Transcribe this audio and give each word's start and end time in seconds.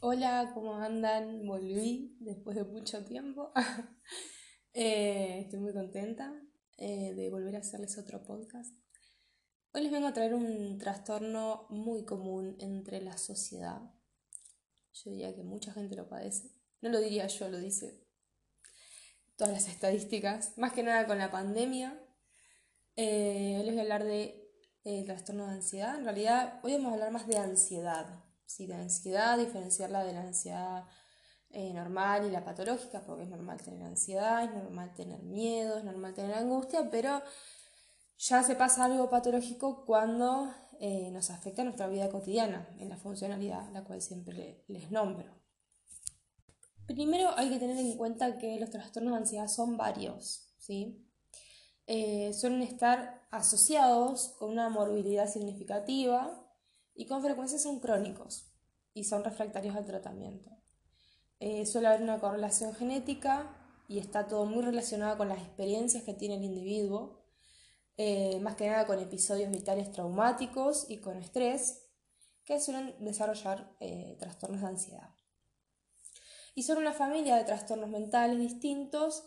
Hola, 0.00 0.52
¿cómo 0.54 0.76
andan? 0.76 1.44
Volví 1.44 2.16
después 2.20 2.56
de 2.56 2.64
mucho 2.64 3.04
tiempo. 3.04 3.52
Eh, 4.74 5.40
estoy 5.40 5.58
muy 5.58 5.72
contenta 5.72 6.32
eh, 6.76 7.12
de 7.14 7.30
volver 7.30 7.56
a 7.56 7.60
hacerles 7.60 7.98
otro 7.98 8.22
podcast. 8.22 8.72
Hoy 9.72 9.82
les 9.82 9.90
vengo 9.90 10.06
a 10.06 10.12
traer 10.12 10.34
un 10.34 10.78
trastorno 10.78 11.66
muy 11.70 12.04
común 12.04 12.54
entre 12.60 13.00
la 13.00 13.18
sociedad. 13.18 13.80
Yo 14.92 15.10
diría 15.10 15.34
que 15.34 15.42
mucha 15.42 15.72
gente 15.72 15.96
lo 15.96 16.08
padece. 16.08 16.52
No 16.80 16.90
lo 16.90 17.00
diría 17.00 17.26
yo, 17.26 17.48
lo 17.48 17.58
dice 17.58 18.06
todas 19.34 19.52
las 19.52 19.68
estadísticas. 19.68 20.56
Más 20.58 20.72
que 20.74 20.84
nada 20.84 21.08
con 21.08 21.18
la 21.18 21.32
pandemia. 21.32 22.00
Eh, 22.94 23.56
hoy 23.58 23.64
les 23.64 23.72
voy 23.72 23.80
a 23.80 23.82
hablar 23.82 24.04
de 24.04 24.52
trastorno 25.06 25.46
de 25.46 25.54
ansiedad. 25.54 25.98
En 25.98 26.04
realidad, 26.04 26.60
hoy 26.62 26.74
vamos 26.74 26.90
a 26.90 26.94
hablar 26.94 27.10
más 27.10 27.26
de 27.26 27.38
ansiedad 27.38 28.27
sí, 28.48 28.66
de 28.66 28.74
ansiedad, 28.74 29.38
diferenciarla 29.38 30.04
de 30.04 30.12
la 30.14 30.22
ansiedad 30.22 30.84
eh, 31.50 31.72
normal 31.72 32.26
y 32.26 32.30
la 32.30 32.44
patológica, 32.44 33.02
porque 33.06 33.24
es 33.24 33.28
normal 33.28 33.62
tener 33.62 33.82
ansiedad, 33.82 34.44
es 34.44 34.52
normal 34.52 34.94
tener 34.94 35.22
miedo, 35.22 35.78
es 35.78 35.84
normal 35.84 36.14
tener 36.14 36.34
angustia, 36.34 36.90
pero 36.90 37.22
ya 38.18 38.42
se 38.42 38.56
pasa 38.56 38.86
algo 38.86 39.08
patológico 39.08 39.84
cuando 39.84 40.52
eh, 40.80 41.10
nos 41.10 41.30
afecta 41.30 41.62
nuestra 41.62 41.88
vida 41.88 42.10
cotidiana, 42.10 42.68
en 42.78 42.88
la 42.88 42.96
funcionalidad, 42.96 43.70
la 43.72 43.84
cual 43.84 44.00
siempre 44.00 44.64
les 44.66 44.90
nombro. 44.90 45.38
Primero 46.86 47.30
hay 47.36 47.50
que 47.50 47.58
tener 47.58 47.76
en 47.76 47.96
cuenta 47.98 48.38
que 48.38 48.58
los 48.58 48.70
trastornos 48.70 49.12
de 49.12 49.18
ansiedad 49.18 49.48
son 49.48 49.76
varios, 49.76 50.54
¿sí? 50.58 51.04
Eh, 51.86 52.32
suelen 52.32 52.62
estar 52.62 53.26
asociados 53.30 54.34
con 54.38 54.50
una 54.50 54.70
morbilidad 54.70 55.28
significativa, 55.28 56.47
y 56.98 57.06
con 57.06 57.22
frecuencia 57.22 57.60
son 57.60 57.78
crónicos 57.78 58.50
y 58.92 59.04
son 59.04 59.22
refractarios 59.22 59.76
al 59.76 59.86
tratamiento. 59.86 60.50
Eh, 61.38 61.64
suele 61.64 61.86
haber 61.86 62.02
una 62.02 62.18
correlación 62.18 62.74
genética 62.74 63.54
y 63.86 64.00
está 64.00 64.26
todo 64.26 64.46
muy 64.46 64.64
relacionado 64.64 65.16
con 65.16 65.28
las 65.28 65.38
experiencias 65.38 66.02
que 66.02 66.12
tiene 66.12 66.34
el 66.34 66.42
individuo, 66.42 67.22
eh, 67.96 68.40
más 68.40 68.56
que 68.56 68.68
nada 68.68 68.84
con 68.84 68.98
episodios 68.98 69.48
vitales 69.52 69.92
traumáticos 69.92 70.90
y 70.90 70.98
con 70.98 71.16
estrés, 71.18 71.86
que 72.44 72.58
suelen 72.58 72.96
desarrollar 72.98 73.76
eh, 73.78 74.16
trastornos 74.18 74.60
de 74.60 74.66
ansiedad. 74.66 75.10
Y 76.56 76.64
son 76.64 76.78
una 76.78 76.92
familia 76.92 77.36
de 77.36 77.44
trastornos 77.44 77.90
mentales 77.90 78.40
distintos 78.40 79.22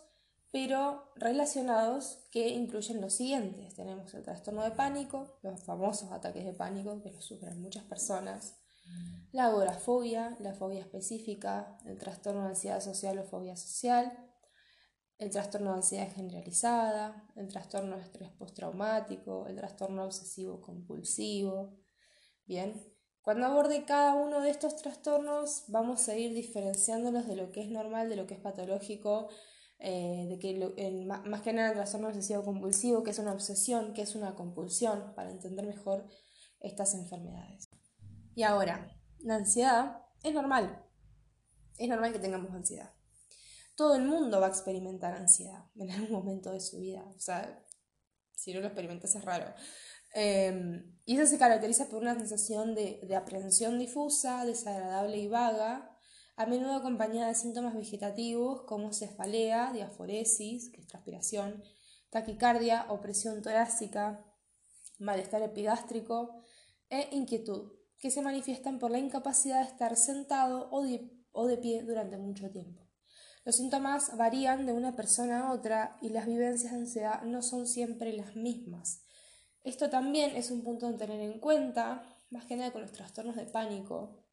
pero 0.52 1.12
relacionados 1.16 2.28
que 2.30 2.50
incluyen 2.50 3.00
los 3.00 3.14
siguientes. 3.14 3.74
Tenemos 3.76 4.14
el 4.14 4.24
trastorno 4.24 4.64
de 4.64 4.72
pánico, 4.72 5.40
los 5.42 5.64
famosos 5.64 6.12
ataques 6.12 6.46
de 6.46 6.54
pánico 6.54 7.02
que 7.02 7.12
los 7.12 7.24
sufren 7.24 7.62
muchas 7.62 7.86
personas, 7.86 8.58
la 9.32 9.46
agorafobia, 9.46 10.36
la 10.42 10.54
fobia 10.54 10.82
específica, 10.82 11.78
el 11.86 11.98
trastorno 11.98 12.44
de 12.44 12.50
ansiedad 12.50 12.82
social 12.82 13.18
o 13.20 13.24
fobia 13.24 13.56
social, 13.56 14.12
el 15.18 15.30
trastorno 15.30 15.70
de 15.72 15.78
ansiedad 15.78 16.12
generalizada, 16.12 17.32
el 17.38 17.48
trastorno 17.48 17.96
de 17.96 18.04
estrés 18.04 18.32
postraumático, 18.32 19.48
el 19.48 19.56
trastorno 19.56 20.04
obsesivo 20.04 20.60
compulsivo. 20.60 21.80
Bien, 22.46 22.74
cuando 23.22 23.46
aborde 23.46 23.86
cada 23.86 24.16
uno 24.16 24.42
de 24.42 24.50
estos 24.50 24.76
trastornos 24.76 25.66
vamos 25.68 26.10
a 26.10 26.18
ir 26.18 26.34
diferenciándolos 26.34 27.28
de 27.28 27.36
lo 27.36 27.52
que 27.52 27.62
es 27.62 27.70
normal, 27.70 28.10
de 28.10 28.16
lo 28.18 28.28
que 28.28 28.34
es 28.34 28.40
patológico 28.42 29.30
eh, 29.84 30.28
de 30.30 30.38
que 30.38 30.54
más 31.06 31.42
que 31.42 31.54
nada 31.54 31.70
el 31.70 31.76
trastorno 31.76 32.10
obsesivo 32.10 32.44
compulsivo, 32.44 33.02
que 33.02 33.10
es 33.10 33.18
una 33.18 33.34
obsesión, 33.34 33.94
que 33.94 34.04
es 34.04 34.16
una 34.16 34.36
compulsión, 34.36 35.16
para 35.16 35.32
entender 35.32 35.66
mejor 35.66 36.08
estas 36.60 36.94
enfermedades. 36.94 37.68
Y 38.36 38.44
ahora, 38.44 38.96
la 39.20 39.36
ansiedad 39.36 40.04
es 40.22 40.36
normal. 40.36 40.86
Es 41.80 41.90
normal 41.90 42.14
que 42.14 42.20
tengamos 42.20 42.52
ansiedad. 42.52 42.94
Todo 43.76 43.96
el 43.96 44.04
mundo 44.04 44.40
va 44.40 44.46
a 44.46 44.50
experimentar 44.50 45.16
ansiedad 45.16 45.66
en 45.76 45.90
algún 45.90 46.12
momento 46.12 46.52
de 46.52 46.60
su 46.60 46.78
vida. 46.78 47.04
O 47.16 47.20
sea, 47.20 47.66
si 48.36 48.54
no 48.54 48.60
lo 48.60 48.68
experimentas 48.68 49.16
es 49.16 49.26
raro. 49.26 49.52
Em, 50.14 50.96
y 51.06 51.18
eso 51.18 51.26
se 51.26 51.40
caracteriza 51.40 51.90
por 51.90 52.04
una 52.04 52.14
sensación 52.14 52.76
de, 52.76 53.00
de 53.02 53.16
aprehensión 53.16 53.80
difusa, 53.80 54.46
desagradable 54.46 55.18
y 55.18 55.28
vaga, 55.28 55.91
a 56.42 56.48
menudo 56.48 56.74
acompañada 56.74 57.28
de 57.28 57.36
síntomas 57.36 57.76
vegetativos 57.76 58.64
como 58.64 58.94
cefalea, 58.94 59.72
diaforesis, 59.74 60.72
que 60.72 60.82
es 60.82 60.88
transpiración, 60.88 61.64
taquicardia, 62.10 62.88
opresión 62.90 63.44
torácica, 63.44 64.26
malestar 64.98 65.44
epigástrico 65.44 66.42
e 66.90 67.10
inquietud, 67.12 67.74
que 68.00 68.10
se 68.10 68.24
manifiestan 68.24 68.80
por 68.80 68.90
la 68.90 68.98
incapacidad 68.98 69.60
de 69.60 69.70
estar 69.70 69.96
sentado 69.96 70.68
o 70.72 70.82
de, 70.82 71.12
o 71.32 71.46
de 71.46 71.58
pie 71.58 71.84
durante 71.84 72.18
mucho 72.18 72.50
tiempo. 72.50 72.88
Los 73.46 73.58
síntomas 73.58 74.18
varían 74.18 74.66
de 74.66 74.74
una 74.74 74.96
persona 74.96 75.48
a 75.48 75.54
otra 75.54 76.00
y 76.02 76.10
las 76.10 76.26
vivencias 76.26 76.72
de 76.72 76.80
ansiedad 76.80 77.22
no 77.22 77.44
son 77.44 77.68
siempre 77.68 78.14
las 78.14 78.36
mismas. 78.36 79.04
Esto 79.64 79.92
también 79.92 80.36
es 80.36 80.50
un 80.50 80.64
punto 80.64 80.88
a 80.88 80.98
tener 80.98 81.22
en 81.22 81.40
cuenta, 81.40 82.04
más 82.32 82.46
que 82.46 82.56
nada 82.56 82.72
con 82.72 82.82
los 82.82 82.94
trastornos 82.94 83.36
de 83.36 83.46
pánico, 83.46 84.26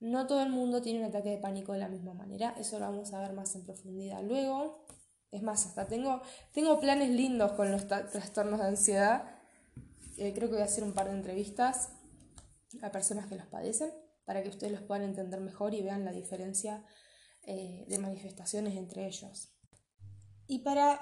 no 0.00 0.26
todo 0.26 0.42
el 0.42 0.50
mundo 0.50 0.80
tiene 0.80 1.00
un 1.00 1.06
ataque 1.06 1.30
de 1.30 1.38
pánico 1.38 1.72
de 1.72 1.78
la 1.78 1.88
misma 1.88 2.14
manera, 2.14 2.54
eso 2.58 2.78
lo 2.78 2.86
vamos 2.86 3.12
a 3.12 3.20
ver 3.20 3.32
más 3.32 3.54
en 3.54 3.64
profundidad 3.64 4.22
luego. 4.22 4.86
Es 5.30 5.42
más, 5.42 5.66
hasta 5.66 5.86
tengo, 5.86 6.22
tengo 6.52 6.80
planes 6.80 7.10
lindos 7.10 7.52
con 7.52 7.70
los 7.70 7.86
trastornos 7.86 8.60
de 8.60 8.66
ansiedad. 8.66 9.24
Eh, 10.16 10.32
creo 10.34 10.48
que 10.48 10.54
voy 10.54 10.62
a 10.62 10.66
hacer 10.66 10.84
un 10.84 10.94
par 10.94 11.08
de 11.08 11.16
entrevistas 11.16 11.90
a 12.80 12.90
personas 12.90 13.26
que 13.26 13.36
los 13.36 13.46
padecen 13.46 13.92
para 14.24 14.42
que 14.42 14.48
ustedes 14.48 14.72
los 14.72 14.82
puedan 14.82 15.04
entender 15.04 15.40
mejor 15.40 15.74
y 15.74 15.82
vean 15.82 16.04
la 16.04 16.12
diferencia 16.12 16.84
eh, 17.42 17.84
de 17.88 17.98
manifestaciones 17.98 18.76
entre 18.76 19.06
ellos. 19.06 19.52
Y 20.46 20.60
para 20.60 21.00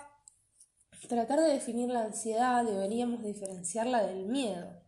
tratar 1.08 1.40
de 1.40 1.52
definir 1.52 1.88
la 1.90 2.04
ansiedad 2.04 2.64
deberíamos 2.64 3.22
diferenciarla 3.22 4.04
del 4.04 4.26
miedo. 4.26 4.82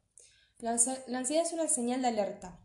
la 0.61 0.73
ansiedad 0.73 1.45
es 1.45 1.53
una 1.53 1.69
señal 1.69 2.03
de 2.03 2.09
alerta 2.09 2.59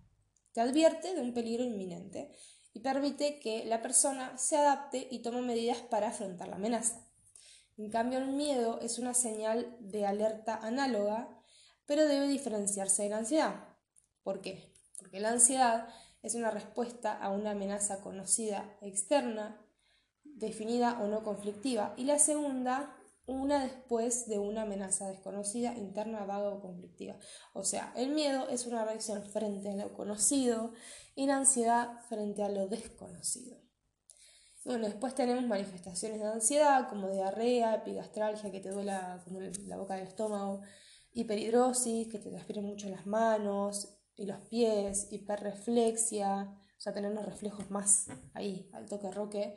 te 0.53 0.62
advierte 0.62 1.14
de 1.14 1.22
un 1.22 1.34
peligro 1.34 1.64
inminente 1.64 2.31
y 2.74 2.80
permite 2.80 3.40
que 3.40 3.66
la 3.66 3.81
persona 3.81 4.38
se 4.38 4.58
adapte 4.58 5.08
y 5.12 5.19
tome 5.19 5.41
medidas 5.41 5.80
para 5.80 6.09
afrontar 6.09 6.47
la 6.47 6.56
amenaza. 6.56 7.06
En 7.78 7.90
cambio, 7.90 8.19
el 8.19 8.28
miedo 8.28 8.80
es 8.81 9.00
una 9.00 9.14
señal 9.14 9.75
de 9.80 10.06
alerta 10.06 10.56
análoga, 10.56 11.28
pero 11.86 12.08
debe 12.08 12.28
diferenciarse 12.28 13.03
de 13.03 13.09
la 13.09 13.18
ansiedad. 13.18 13.68
¿Por 14.24 14.41
qué? 14.41 14.72
Porque 14.97 15.19
la 15.19 15.30
ansiedad 15.30 15.88
es 16.22 16.36
una 16.36 16.52
respuesta 16.52 17.18
a 17.18 17.30
una 17.30 17.52
amenaza 17.52 18.00
conocida 18.02 18.78
externa, 18.81 19.59
definida 20.24 21.00
o 21.02 21.08
no 21.08 21.24
conflictiva, 21.24 21.94
y 21.97 22.06
la 22.06 22.20
segunda 22.20 22.96
una 23.25 23.63
después 23.63 24.28
de 24.28 24.39
una 24.39 24.63
amenaza 24.63 25.07
desconocida, 25.07 25.73
interna, 25.75 26.25
vaga 26.25 26.50
o 26.50 26.61
conflictiva. 26.61 27.17
O 27.53 27.63
sea, 27.63 27.94
el 27.95 28.09
miedo 28.09 28.50
es 28.50 28.66
una 28.66 28.84
reacción 28.84 29.23
frente 29.23 29.69
a 29.69 29.75
lo 29.75 29.94
conocido 29.94 30.73
y 31.16 31.28
la 31.28 31.38
ansiedad 31.38 32.00
frente 32.09 32.44
a 32.44 32.50
lo 32.50 32.67
desconocido. 32.67 33.57
Bueno, 34.66 34.88
después 34.88 35.13
tenemos 35.13 35.45
manifestaciones 35.45 36.19
de 36.19 36.28
ansiedad 36.28 36.88
como 36.88 37.09
diarrea, 37.09 37.75
epigastralgia, 37.75 38.51
que 38.51 38.61
te 38.61 38.69
duele 38.69 38.94
la 38.94 39.78
boca 39.78 39.95
del 39.95 40.07
estómago, 40.07 40.61
hiperhidrosis, 41.13 42.07
que 42.09 42.19
te 42.19 42.29
transpiren 42.29 42.66
mucho 42.66 42.90
las 42.90 43.05
manos 43.05 44.00
y 44.16 44.25
los 44.25 44.40
pies, 44.47 45.07
hiperreflexia, 45.11 46.44
o 46.78 46.81
sea, 46.81 46.94
tener 46.94 47.13
los 47.13 47.25
reflejos 47.25 47.69
más 47.72 48.07
ahí, 48.34 48.69
al 48.73 48.88
toque 48.88 49.11
roque, 49.11 49.55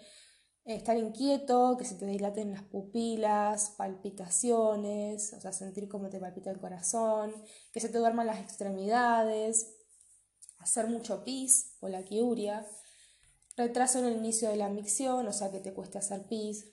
estar 0.74 0.96
inquieto, 0.96 1.76
que 1.78 1.84
se 1.84 1.94
te 1.94 2.06
dilaten 2.06 2.50
las 2.50 2.64
pupilas, 2.64 3.70
palpitaciones, 3.76 5.32
o 5.32 5.40
sea, 5.40 5.52
sentir 5.52 5.88
cómo 5.88 6.10
te 6.10 6.18
palpita 6.18 6.50
el 6.50 6.58
corazón, 6.58 7.32
que 7.72 7.80
se 7.80 7.88
te 7.88 7.98
duerman 7.98 8.26
las 8.26 8.40
extremidades, 8.40 9.76
hacer 10.58 10.88
mucho 10.88 11.22
pis 11.22 11.76
o 11.80 11.88
la 11.88 12.02
quiuria, 12.02 12.66
retraso 13.56 14.00
en 14.00 14.06
el 14.06 14.16
inicio 14.16 14.50
de 14.50 14.56
la 14.56 14.68
micción, 14.68 15.26
o 15.28 15.32
sea, 15.32 15.52
que 15.52 15.60
te 15.60 15.72
cueste 15.72 15.98
hacer 15.98 16.26
pis, 16.26 16.66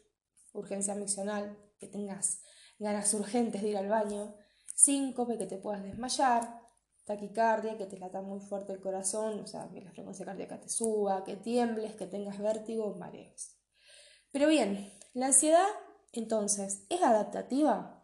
urgencia 0.54 0.96
miccional, 0.96 1.56
que 1.80 1.88
tengas 1.88 2.42
ganas 2.80 3.14
urgentes 3.14 3.62
de 3.62 3.70
ir 3.70 3.78
al 3.78 3.90
baño, 3.90 4.36
síncope, 4.74 5.38
que 5.38 5.46
te 5.46 5.58
puedas 5.58 5.84
desmayar, 5.84 6.62
taquicardia, 7.06 7.78
que 7.78 7.86
te 7.86 8.00
lata 8.00 8.22
muy 8.22 8.40
fuerte 8.40 8.74
el 8.74 8.80
corazón, 8.80 9.40
o 9.40 9.46
sea, 9.46 9.70
que 9.70 9.82
la 9.82 9.92
frecuencia 9.92 10.26
cardíaca 10.26 10.60
te 10.60 10.70
suba, 10.70 11.24
que 11.24 11.36
tiembles, 11.36 11.96
que 11.96 12.08
tengas 12.08 12.40
vértigo, 12.40 12.96
mareos. 12.96 13.63
Pero 14.34 14.48
bien, 14.48 14.92
la 15.14 15.28
ansiedad, 15.28 15.68
entonces, 16.12 16.88
¿es 16.90 17.04
adaptativa? 17.04 18.04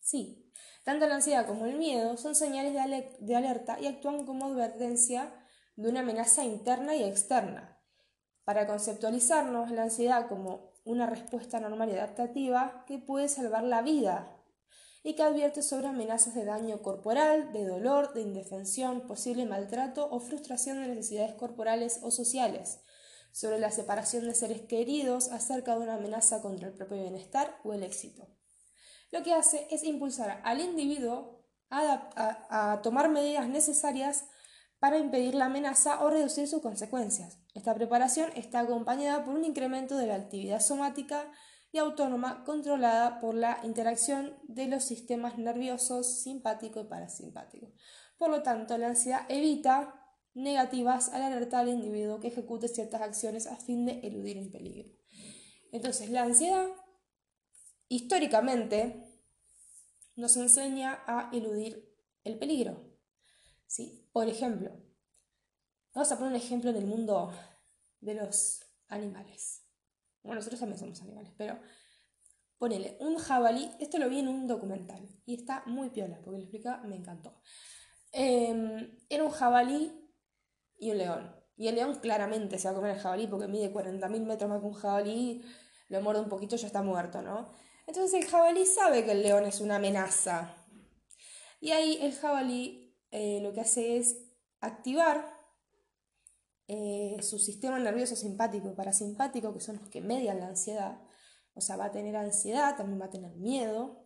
Sí. 0.00 0.50
Tanto 0.84 1.06
la 1.06 1.16
ansiedad 1.16 1.46
como 1.46 1.66
el 1.66 1.76
miedo 1.76 2.16
son 2.16 2.34
señales 2.34 2.72
de, 3.20 3.36
alerta 3.36 3.78
y 3.78 3.86
actúan 3.86 4.24
como 4.24 4.46
advertencia 4.46 5.34
de 5.76 5.90
una 5.90 6.00
amenaza 6.00 6.44
interna 6.44 6.96
y 6.96 7.04
externa. 7.04 7.78
Para 8.44 8.66
conceptualizarnos 8.66 9.70
la 9.70 9.82
ansiedad 9.82 10.28
como 10.28 10.72
una 10.84 11.06
respuesta 11.06 11.60
normal 11.60 11.90
y 11.90 11.92
adaptativa 11.92 12.82
que 12.86 12.98
puede 12.98 13.28
salvar 13.28 13.64
la 13.64 13.82
vida 13.82 14.34
y 15.02 15.14
que 15.14 15.22
advierte 15.24 15.60
sobre 15.60 15.88
amenazas 15.88 16.34
de 16.34 16.46
daño 16.46 16.80
corporal, 16.80 17.52
de 17.52 17.66
dolor, 17.66 18.14
de 18.14 18.22
indefensión, 18.22 19.06
posible 19.06 19.44
maltrato 19.44 20.08
o 20.10 20.20
frustración 20.20 20.80
de 20.80 20.88
necesidades 20.88 21.34
corporales 21.34 22.00
o 22.02 22.10
sociales, 22.10 22.80
sobre 23.34 23.58
la 23.58 23.72
separación 23.72 24.28
de 24.28 24.34
seres 24.34 24.60
queridos, 24.60 25.32
acerca 25.32 25.74
de 25.74 25.80
una 25.80 25.96
amenaza 25.96 26.40
contra 26.40 26.68
el 26.68 26.74
propio 26.74 26.98
bienestar 26.98 27.58
o 27.64 27.72
el 27.72 27.82
éxito. 27.82 28.28
Lo 29.10 29.24
que 29.24 29.34
hace 29.34 29.66
es 29.72 29.82
impulsar 29.82 30.40
al 30.44 30.60
individuo 30.60 31.44
a, 31.68 32.80
tomar 32.84 33.08
medidas 33.08 33.48
necesarias 33.48 34.26
para 34.78 34.98
impedir 34.98 35.34
la 35.34 35.46
amenaza 35.46 36.04
o 36.04 36.10
reducir 36.10 36.46
sus 36.46 36.62
consecuencias. 36.62 37.40
Esta 37.54 37.74
preparación 37.74 38.30
está 38.36 38.60
acompañada 38.60 39.24
por 39.24 39.34
un 39.34 39.44
incremento 39.44 39.96
de 39.96 40.06
la 40.06 40.14
actividad 40.14 40.60
somática 40.60 41.28
y 41.72 41.78
autónoma 41.78 42.44
controlada 42.44 43.18
por 43.18 43.34
la 43.34 43.58
interacción 43.64 44.38
de 44.44 44.68
los 44.68 44.84
sistemas 44.84 45.38
nerviosos 45.38 46.22
simpático 46.22 46.80
y 46.80 46.84
parasimpático. 46.84 47.72
Por 48.16 48.30
lo 48.30 48.44
tanto, 48.44 48.78
la 48.78 48.88
ansiedad 48.88 49.22
evita 49.28 50.03
negativas 50.34 51.08
al 51.10 51.22
alertar 51.22 51.60
al 51.60 51.68
individuo 51.68 52.20
que 52.20 52.28
ejecute 52.28 52.68
ciertas 52.68 53.00
acciones 53.00 53.46
a 53.46 53.56
fin 53.56 53.86
de 53.86 54.00
eludir 54.00 54.38
un 54.38 54.50
peligro. 54.50 54.90
Entonces, 55.72 56.10
la 56.10 56.22
ansiedad 56.22 56.66
históricamente 57.88 59.04
nos 60.16 60.36
enseña 60.36 61.02
a 61.06 61.30
eludir 61.32 61.92
el 62.24 62.38
peligro. 62.38 62.94
¿sí? 63.66 64.08
Por 64.12 64.28
ejemplo, 64.28 64.70
vamos 65.94 66.10
a 66.12 66.16
poner 66.16 66.32
un 66.32 66.36
ejemplo 66.36 66.72
del 66.72 66.86
mundo 66.86 67.32
de 68.00 68.14
los 68.14 68.60
animales. 68.88 69.62
Bueno, 70.22 70.36
nosotros 70.36 70.60
también 70.60 70.78
somos 70.78 71.00
animales, 71.02 71.32
pero 71.36 71.60
ponele 72.58 72.96
un 73.00 73.16
jabalí, 73.16 73.70
esto 73.78 73.98
lo 73.98 74.08
vi 74.08 74.20
en 74.20 74.28
un 74.28 74.46
documental 74.46 75.06
y 75.26 75.34
está 75.34 75.64
muy 75.66 75.90
piola, 75.90 76.20
porque 76.22 76.38
lo 76.38 76.44
explica, 76.44 76.78
me 76.78 76.96
encantó. 76.96 77.40
Em, 78.12 78.96
era 79.08 79.24
un 79.24 79.30
jabalí 79.30 80.03
y 80.78 80.90
un 80.90 80.98
león. 80.98 81.36
Y 81.56 81.68
el 81.68 81.76
león 81.76 81.98
claramente 82.00 82.58
se 82.58 82.68
va 82.68 82.72
a 82.72 82.74
comer 82.74 82.96
el 82.96 83.00
jabalí 83.00 83.26
porque 83.26 83.48
mide 83.48 83.72
40.000 83.72 84.26
metros 84.26 84.50
más 84.50 84.60
que 84.60 84.66
un 84.66 84.74
jabalí, 84.74 85.44
lo 85.88 86.00
muerde 86.00 86.22
un 86.22 86.28
poquito 86.28 86.56
y 86.56 86.58
ya 86.58 86.66
está 86.66 86.82
muerto, 86.82 87.22
¿no? 87.22 87.48
Entonces 87.86 88.22
el 88.22 88.28
jabalí 88.28 88.66
sabe 88.66 89.04
que 89.04 89.12
el 89.12 89.22
león 89.22 89.44
es 89.44 89.60
una 89.60 89.76
amenaza. 89.76 90.56
Y 91.60 91.70
ahí 91.70 91.98
el 92.00 92.12
jabalí 92.14 92.96
eh, 93.10 93.40
lo 93.42 93.52
que 93.52 93.60
hace 93.60 93.98
es 93.98 94.16
activar 94.60 95.24
eh, 96.66 97.16
su 97.22 97.38
sistema 97.38 97.78
nervioso 97.78 98.16
simpático 98.16 98.68
y 98.68 98.74
parasimpático, 98.74 99.52
que 99.52 99.60
son 99.60 99.76
los 99.76 99.88
que 99.88 100.00
median 100.00 100.40
la 100.40 100.48
ansiedad, 100.48 101.00
o 101.54 101.60
sea, 101.60 101.76
va 101.76 101.86
a 101.86 101.92
tener 101.92 102.16
ansiedad, 102.16 102.76
también 102.76 103.00
va 103.00 103.06
a 103.06 103.10
tener 103.10 103.36
miedo. 103.36 104.03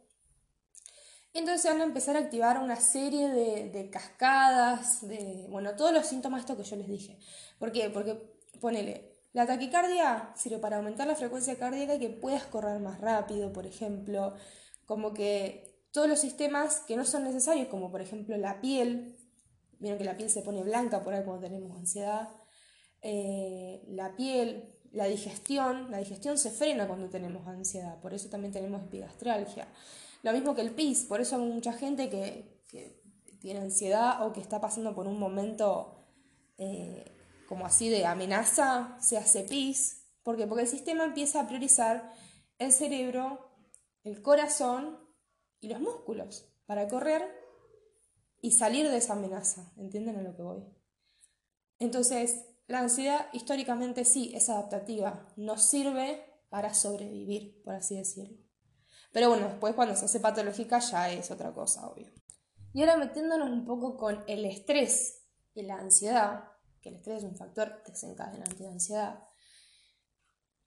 Entonces 1.38 1.70
van 1.70 1.81
a 1.81 1.85
empezar 1.85 2.17
a 2.17 2.19
activar 2.19 2.58
una 2.58 2.75
serie 2.75 3.29
de, 3.29 3.90
cascadas, 3.90 5.06
de, 5.06 5.46
bueno, 5.49 5.76
todos 5.76 5.93
los 5.93 6.05
síntomas 6.05 6.40
estos 6.40 6.56
que 6.56 6.64
yo 6.64 6.76
les 6.76 6.88
dije. 6.88 7.17
¿Por 7.61 7.70
qué? 7.70 7.90
Porque, 7.90 8.20
ponele, 8.61 9.12
la 9.32 9.46
taquicardia 9.46 10.32
sirve 10.35 10.58
para 10.58 10.79
aumentar 10.79 11.06
la 11.06 11.14
frecuencia 11.14 11.56
cardíaca 11.56 11.94
y 11.94 12.00
que 12.00 12.08
puedas 12.08 12.44
correr 12.46 12.81
más 12.81 13.00
rápido, 13.00 13.52
por 13.52 13.67
ejemplo, 13.67 14.35
como 14.85 15.14
que 15.14 15.87
todos 15.93 16.08
los 16.08 16.19
sistemas 16.19 16.81
que 16.81 16.96
no 16.96 17.05
son 17.05 17.23
necesarios, 17.23 17.69
como 17.69 17.93
por 17.93 18.00
ejemplo 18.00 18.37
la 18.37 18.61
piel, 18.61 19.17
vieron 19.79 19.96
que 19.96 20.05
la 20.05 20.17
piel 20.17 20.31
se 20.31 20.43
pone 20.43 20.64
blanca 20.64 21.05
por 21.05 21.14
ahí 21.14 21.23
cuando 21.25 21.46
tenemos 21.46 21.76
ansiedad, 21.76 22.31
eh, 23.00 23.85
la 23.87 24.17
piel, 24.17 24.75
la 24.90 25.05
digestión. 25.05 25.88
La 25.93 25.99
digestión 25.99 26.37
se 26.37 26.50
frena 26.50 26.88
cuando 26.88 27.08
tenemos 27.08 27.46
ansiedad, 27.46 28.00
por 28.00 28.12
eso 28.12 28.29
también 28.29 28.52
tenemos 28.52 28.82
epigastralgia. 28.82 29.69
Lo 30.23 30.32
mismo 30.32 30.55
que 30.55 30.62
el 30.62 30.75
PIS, 30.75 31.05
por 31.05 31.20
eso 31.20 31.37
hay 31.37 31.43
mucha 31.43 31.73
gente 31.73 32.09
que, 32.09 32.56
tiene 33.41 33.61
ansiedad 33.61 34.26
o 34.26 34.32
que 34.32 34.41
está 34.41 34.61
pasando 34.61 34.97
por 34.97 35.06
un 35.06 35.17
momento 35.17 36.09
eh, 36.56 37.05
como 37.49 37.67
así 37.67 37.88
de 37.88 38.05
amenaza, 38.05 38.99
se 39.00 39.17
hace 39.17 39.44
PIS. 39.44 40.03
¿Por 40.25 40.37
qué? 40.37 40.49
Porque 40.49 40.65
el 40.65 40.69
sistema 40.69 41.05
empieza 41.05 41.41
a 41.41 41.47
priorizar 41.47 42.12
el 42.59 42.73
cerebro, 42.73 43.53
el 44.03 44.23
corazón 44.23 44.99
y 45.61 45.69
los 45.69 45.81
músculos 45.81 46.49
para 46.67 46.88
correr 46.88 47.23
y 48.43 48.53
salir 48.53 48.88
de 48.88 48.97
esa 48.97 49.12
amenaza. 49.12 49.73
¿Entienden 49.76 50.17
a 50.17 50.23
lo 50.23 50.35
que 50.37 50.43
voy? 50.43 50.64
Entonces, 51.79 52.44
la 52.67 52.81
ansiedad 52.81 53.29
históricamente 53.32 54.05
sí 54.05 54.32
es 54.35 54.49
adaptativa, 54.50 55.32
nos 55.37 55.64
sirve 55.64 56.25
para 56.50 56.75
sobrevivir, 56.75 57.62
por 57.62 57.75
así 57.75 57.97
decirlo. 57.97 58.48
Pero 59.13 59.29
bueno, 59.29 59.49
después 59.49 59.75
cuando 59.75 59.97
se 59.97 60.05
hace 60.05 60.21
patológica 60.21 60.79
ya 60.79 61.11
es 61.11 61.31
otra 61.31 61.53
cosa, 61.53 61.89
obvio. 61.89 62.13
Y 62.73 62.81
ahora 62.81 62.97
metiéndonos 62.97 63.49
un 63.49 63.65
poco 63.65 63.97
con 63.97 64.23
el 64.27 64.45
estrés 64.45 65.25
y 65.55 65.63
la 65.63 65.77
ansiedad, 65.77 66.45
que 66.81 66.91
el 66.91 66.97
estrés 66.97 67.19
es 67.19 67.25
un 67.25 67.37
factor 67.37 67.83
desencadenante 67.87 68.63
de 68.63 68.69
ansiedad, 68.69 69.29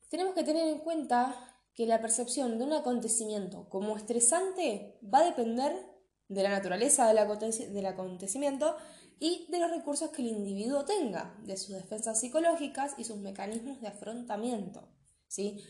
tenemos 0.10 0.34
que 0.36 0.44
tener 0.44 0.68
en 0.68 0.80
cuenta 0.80 1.36
que 1.74 1.86
la 1.86 2.02
percepción 2.02 2.58
de 2.58 2.66
un 2.66 2.74
acontecimiento 2.74 3.70
como 3.70 3.96
estresante 3.96 5.00
va 5.02 5.20
a 5.20 5.26
depender 5.26 5.74
de 6.28 6.44
la 6.44 6.50
naturaleza 6.50 7.08
del 7.08 7.86
acontecimiento 7.86 8.76
y 9.20 9.48
de 9.50 9.60
los 9.60 9.72
recursos 9.72 10.10
que 10.10 10.22
el 10.22 10.30
individuo 10.30 10.84
tenga, 10.84 11.38
de 11.44 11.56
sus 11.56 11.76
defensas 11.76 12.20
psicológicas 12.20 12.96
y 12.98 13.04
sus 13.04 13.18
mecanismos 13.18 13.80
de 13.80 13.88
afrontamiento. 13.88 14.90
¿sí? 15.28 15.64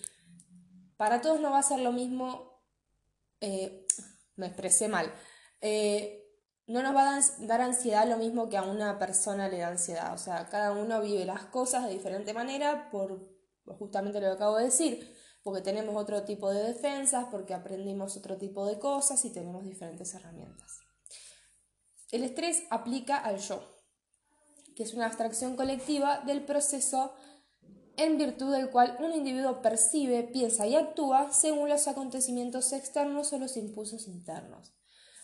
Para 0.98 1.22
todos 1.22 1.40
no 1.40 1.52
va 1.52 1.60
a 1.60 1.64
ser 1.64 1.80
lo 1.80 1.92
mismo, 1.92 2.51
eh, 3.42 3.86
me 4.38 4.48
expresé 4.48 4.88
mal, 4.88 5.14
eh, 5.60 6.18
no 6.68 6.82
nos 6.82 6.96
va 6.96 7.18
a 7.18 7.22
dar 7.40 7.62
ansiedad 7.62 8.08
lo 8.08 8.18
mismo 8.18 8.48
que 8.48 8.56
a 8.56 8.64
una 8.64 8.98
persona 8.98 9.50
le 9.50 9.58
da 9.58 9.68
ansiedad, 9.68 10.14
o 10.14 10.18
sea, 10.18 10.48
cada 10.48 10.72
uno 10.72 11.02
vive 11.02 11.26
las 11.26 11.46
cosas 11.46 11.86
de 11.86 11.92
diferente 11.92 12.34
manera 12.34 12.90
por 12.90 13.30
justamente 13.66 14.20
lo 14.22 14.28
que 14.28 14.34
acabo 14.34 14.58
de 14.58 14.66
decir, 14.66 15.16
porque 15.44 15.62
tenemos 15.62 15.96
otro 15.96 16.24
tipo 16.24 16.52
de 16.52 16.64
defensas, 16.64 17.26
porque 17.32 17.54
aprendimos 17.54 18.16
otro 18.16 18.38
tipo 18.38 18.66
de 18.66 18.80
cosas 18.80 19.24
y 19.26 19.32
tenemos 19.32 19.64
diferentes 19.66 20.14
herramientas. 20.14 20.80
El 22.12 22.24
estrés 22.24 22.64
aplica 22.70 23.18
al 23.18 23.40
yo, 23.40 23.62
que 24.76 24.84
es 24.84 24.94
una 24.94 25.08
abstracción 25.08 25.56
colectiva 25.56 26.22
del 26.22 26.46
proceso 26.46 27.14
en 27.98 28.18
virtud 28.18 28.52
del 28.54 28.70
cual 28.70 28.98
un 29.00 29.14
individuo 29.14 29.62
percibe, 29.62 30.24
piensa 30.24 30.68
y 30.68 30.76
actúa 30.76 31.32
según 31.32 31.70
los 31.70 31.88
acontecimientos 31.88 32.74
externos 32.74 33.34
o 33.34 33.40
los 33.40 33.58
impulsos 33.58 34.08
internos. 34.08 34.74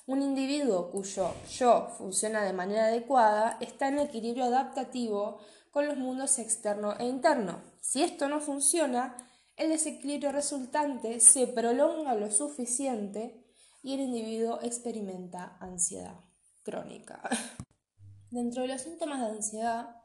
Un 0.05 0.21
individuo 0.21 0.89
cuyo 0.89 1.33
yo 1.49 1.89
funciona 1.97 2.43
de 2.43 2.53
manera 2.53 2.85
adecuada 2.85 3.57
está 3.59 3.89
en 3.89 3.99
equilibrio 3.99 4.45
adaptativo 4.45 5.39
con 5.71 5.85
los 5.85 5.97
mundos 5.97 6.39
externo 6.39 6.95
e 6.97 7.05
interno. 7.05 7.61
Si 7.81 8.03
esto 8.03 8.29
no 8.29 8.39
funciona, 8.39 9.17
el 9.57 9.69
desequilibrio 9.69 10.31
resultante 10.31 11.19
se 11.19 11.47
prolonga 11.47 12.15
lo 12.15 12.31
suficiente 12.31 13.43
y 13.83 13.93
el 13.93 14.01
individuo 14.01 14.59
experimenta 14.61 15.57
ansiedad 15.59 16.19
crónica. 16.63 17.21
Dentro 18.29 18.63
de 18.63 18.69
los 18.69 18.81
síntomas 18.81 19.19
de 19.21 19.37
ansiedad, 19.37 19.95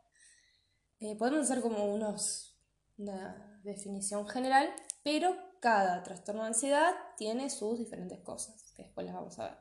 eh, 1.01 1.17
podemos 1.17 1.43
hacer 1.43 1.61
como 1.61 1.93
unos, 1.93 2.52
una 2.99 3.61
definición 3.65 4.29
general, 4.29 4.69
pero 5.03 5.37
cada 5.61 6.03
trastorno 6.03 6.43
de 6.43 6.49
ansiedad 6.49 6.93
tiene 7.17 7.51
sus 7.51 7.79
diferentes 7.79 8.21
cosas, 8.21 8.73
que 8.77 8.85
después 8.85 9.07
las 9.07 9.15
vamos 9.15 9.39
a 9.39 9.45
ver. 9.45 9.59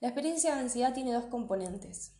La 0.00 0.08
experiencia 0.08 0.54
de 0.54 0.60
ansiedad 0.60 0.94
tiene 0.94 1.12
dos 1.12 1.26
componentes. 1.26 2.16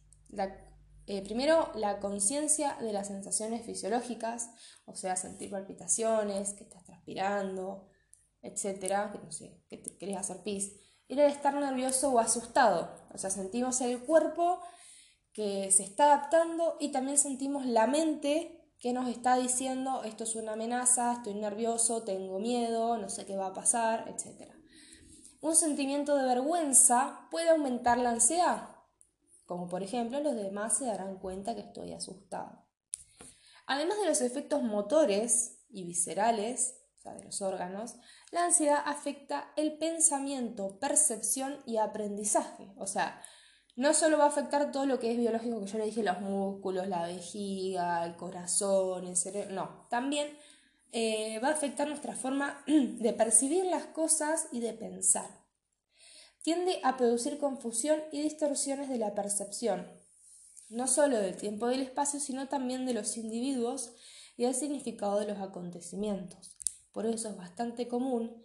Eh, 1.07 1.23
primero, 1.23 1.73
la 1.75 1.99
conciencia 1.99 2.77
de 2.81 2.93
las 2.93 3.09
sensaciones 3.09 3.65
fisiológicas, 3.65 4.51
o 4.87 4.95
sea, 4.95 5.17
sentir 5.17 5.51
palpitaciones, 5.51 6.53
que 6.53 6.65
estás 6.65 6.85
transpirando, 6.85 7.89
etcétera, 8.43 9.11
que 9.13 9.19
no 9.19 9.33
sé, 9.33 9.63
que 9.69 9.79
te 9.79 9.97
querés 9.97 10.17
hacer 10.17 10.43
pis 10.43 10.73
era 11.11 11.25
de 11.25 11.31
estar 11.31 11.53
nervioso 11.55 12.13
o 12.13 12.21
asustado. 12.21 12.89
O 13.13 13.19
sea, 13.19 13.31
sentimos 13.31 13.81
el 13.81 13.99
cuerpo 14.01 14.61
que 15.33 15.71
se 15.73 15.83
está 15.83 16.05
adaptando 16.05 16.77
y 16.79 16.93
también 16.93 17.19
sentimos 17.19 17.67
la 17.67 17.89
mente 17.89 18.60
que 18.81 18.95
nos 18.95 19.09
está 19.09 19.37
diciendo 19.37 20.03
esto 20.05 20.25
es 20.25 20.35
una 20.35 20.53
amenaza, 20.55 21.13
estoy 21.13 21.35
nervioso, 21.35 22.03
tengo 22.03 22.39
miedo, 22.39 22.97
no 22.97 23.11
sé 23.11 23.27
qué 23.27 23.37
va 23.37 23.49
a 23.49 23.55
pasar, 23.55 24.09
etc. 24.09 24.51
Un 25.41 25.55
sentimiento 25.55 26.17
de 26.17 26.25
vergüenza 26.25 27.29
puede 27.31 27.51
aumentar 27.51 27.99
la 27.99 28.11
ansiedad, 28.11 28.71
como 29.45 29.69
por 29.69 29.83
ejemplo 29.83 30.21
los 30.21 30.35
demás 30.35 30.79
se 30.79 30.87
darán 30.87 31.19
cuenta 31.19 31.55
que 31.55 31.61
estoy 31.61 31.93
asustado. 31.93 32.67
Además 33.67 33.99
de 33.99 34.07
los 34.07 34.23
efectos 34.23 34.63
motores 34.63 35.59
y 35.69 35.85
viscerales, 35.85 36.81
o 36.99 37.03
sea, 37.03 37.15
de 37.15 37.25
los 37.25 37.43
órganos, 37.43 37.97
la 38.31 38.45
ansiedad 38.45 38.83
afecta 38.85 39.53
el 39.57 39.79
pensamiento, 39.79 40.79
percepción 40.79 41.63
y 41.67 41.77
aprendizaje. 41.77 42.73
O 42.77 42.87
sea, 42.87 43.23
no 43.81 43.95
solo 43.95 44.19
va 44.19 44.25
a 44.25 44.29
afectar 44.29 44.71
todo 44.73 44.85
lo 44.85 44.99
que 44.99 45.11
es 45.11 45.17
biológico, 45.17 45.59
que 45.61 45.67
yo 45.67 45.79
le 45.79 45.87
dije, 45.87 46.03
los 46.03 46.21
músculos, 46.21 46.87
la 46.87 47.07
vejiga, 47.07 48.05
el 48.05 48.15
corazón, 48.15 49.07
el 49.07 49.17
cerebro, 49.17 49.55
no, 49.55 49.87
también 49.89 50.29
eh, 50.93 51.39
va 51.43 51.49
a 51.49 51.53
afectar 51.53 51.89
nuestra 51.89 52.15
forma 52.15 52.63
de 52.67 53.13
percibir 53.15 53.65
las 53.65 53.87
cosas 53.87 54.49
y 54.53 54.61
de 54.61 54.75
pensar. 54.75 55.31
tiende 56.43 56.79
a 56.85 56.99
producir 56.99 57.39
confusión 57.39 57.99
y 58.13 58.21
distorsiones 58.21 58.91
de 58.91 58.99
la 58.99 59.15
percepción, 59.15 59.91
no 60.69 60.87
solo 60.87 61.17
del 61.17 61.39
tiempo 61.39 61.67
y 61.67 61.71
del 61.71 61.87
espacio, 61.87 62.21
sino 62.21 62.49
también 62.49 62.85
de 62.85 62.93
los 62.93 63.17
individuos 63.17 63.95
y 64.37 64.45
del 64.45 64.55
significado 64.55 65.19
de 65.21 65.27
los 65.27 65.39
acontecimientos. 65.39 66.55
Por 66.93 67.07
eso 67.07 67.31
es 67.31 67.37
bastante 67.39 67.89
común 67.89 68.43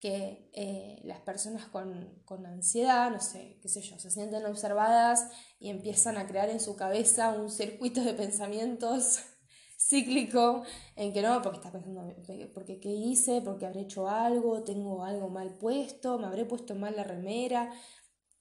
que 0.00 0.50
eh, 0.52 1.00
las 1.04 1.20
personas 1.20 1.66
con, 1.66 2.20
con, 2.24 2.44
ansiedad, 2.46 3.10
no 3.10 3.20
sé, 3.20 3.58
qué 3.62 3.68
sé 3.68 3.80
yo, 3.80 3.98
se 3.98 4.10
sienten 4.10 4.44
observadas 4.44 5.28
y 5.58 5.70
empiezan 5.70 6.18
a 6.18 6.26
crear 6.26 6.50
en 6.50 6.60
su 6.60 6.76
cabeza 6.76 7.30
un 7.30 7.50
circuito 7.50 8.02
de 8.02 8.12
pensamientos 8.12 9.20
cíclico 9.78 10.62
en 10.96 11.12
que 11.12 11.22
no, 11.22 11.40
porque 11.42 11.58
está 11.58 11.72
pensando, 11.72 12.14
porque 12.52 12.78
qué 12.78 12.90
hice, 12.90 13.40
porque 13.40 13.66
habré 13.66 13.82
hecho 13.82 14.08
algo, 14.08 14.62
tengo 14.64 15.04
algo 15.04 15.28
mal 15.28 15.56
puesto, 15.56 16.18
me 16.18 16.26
habré 16.26 16.44
puesto 16.44 16.74
mal 16.74 16.94
la 16.94 17.04
remera, 17.04 17.72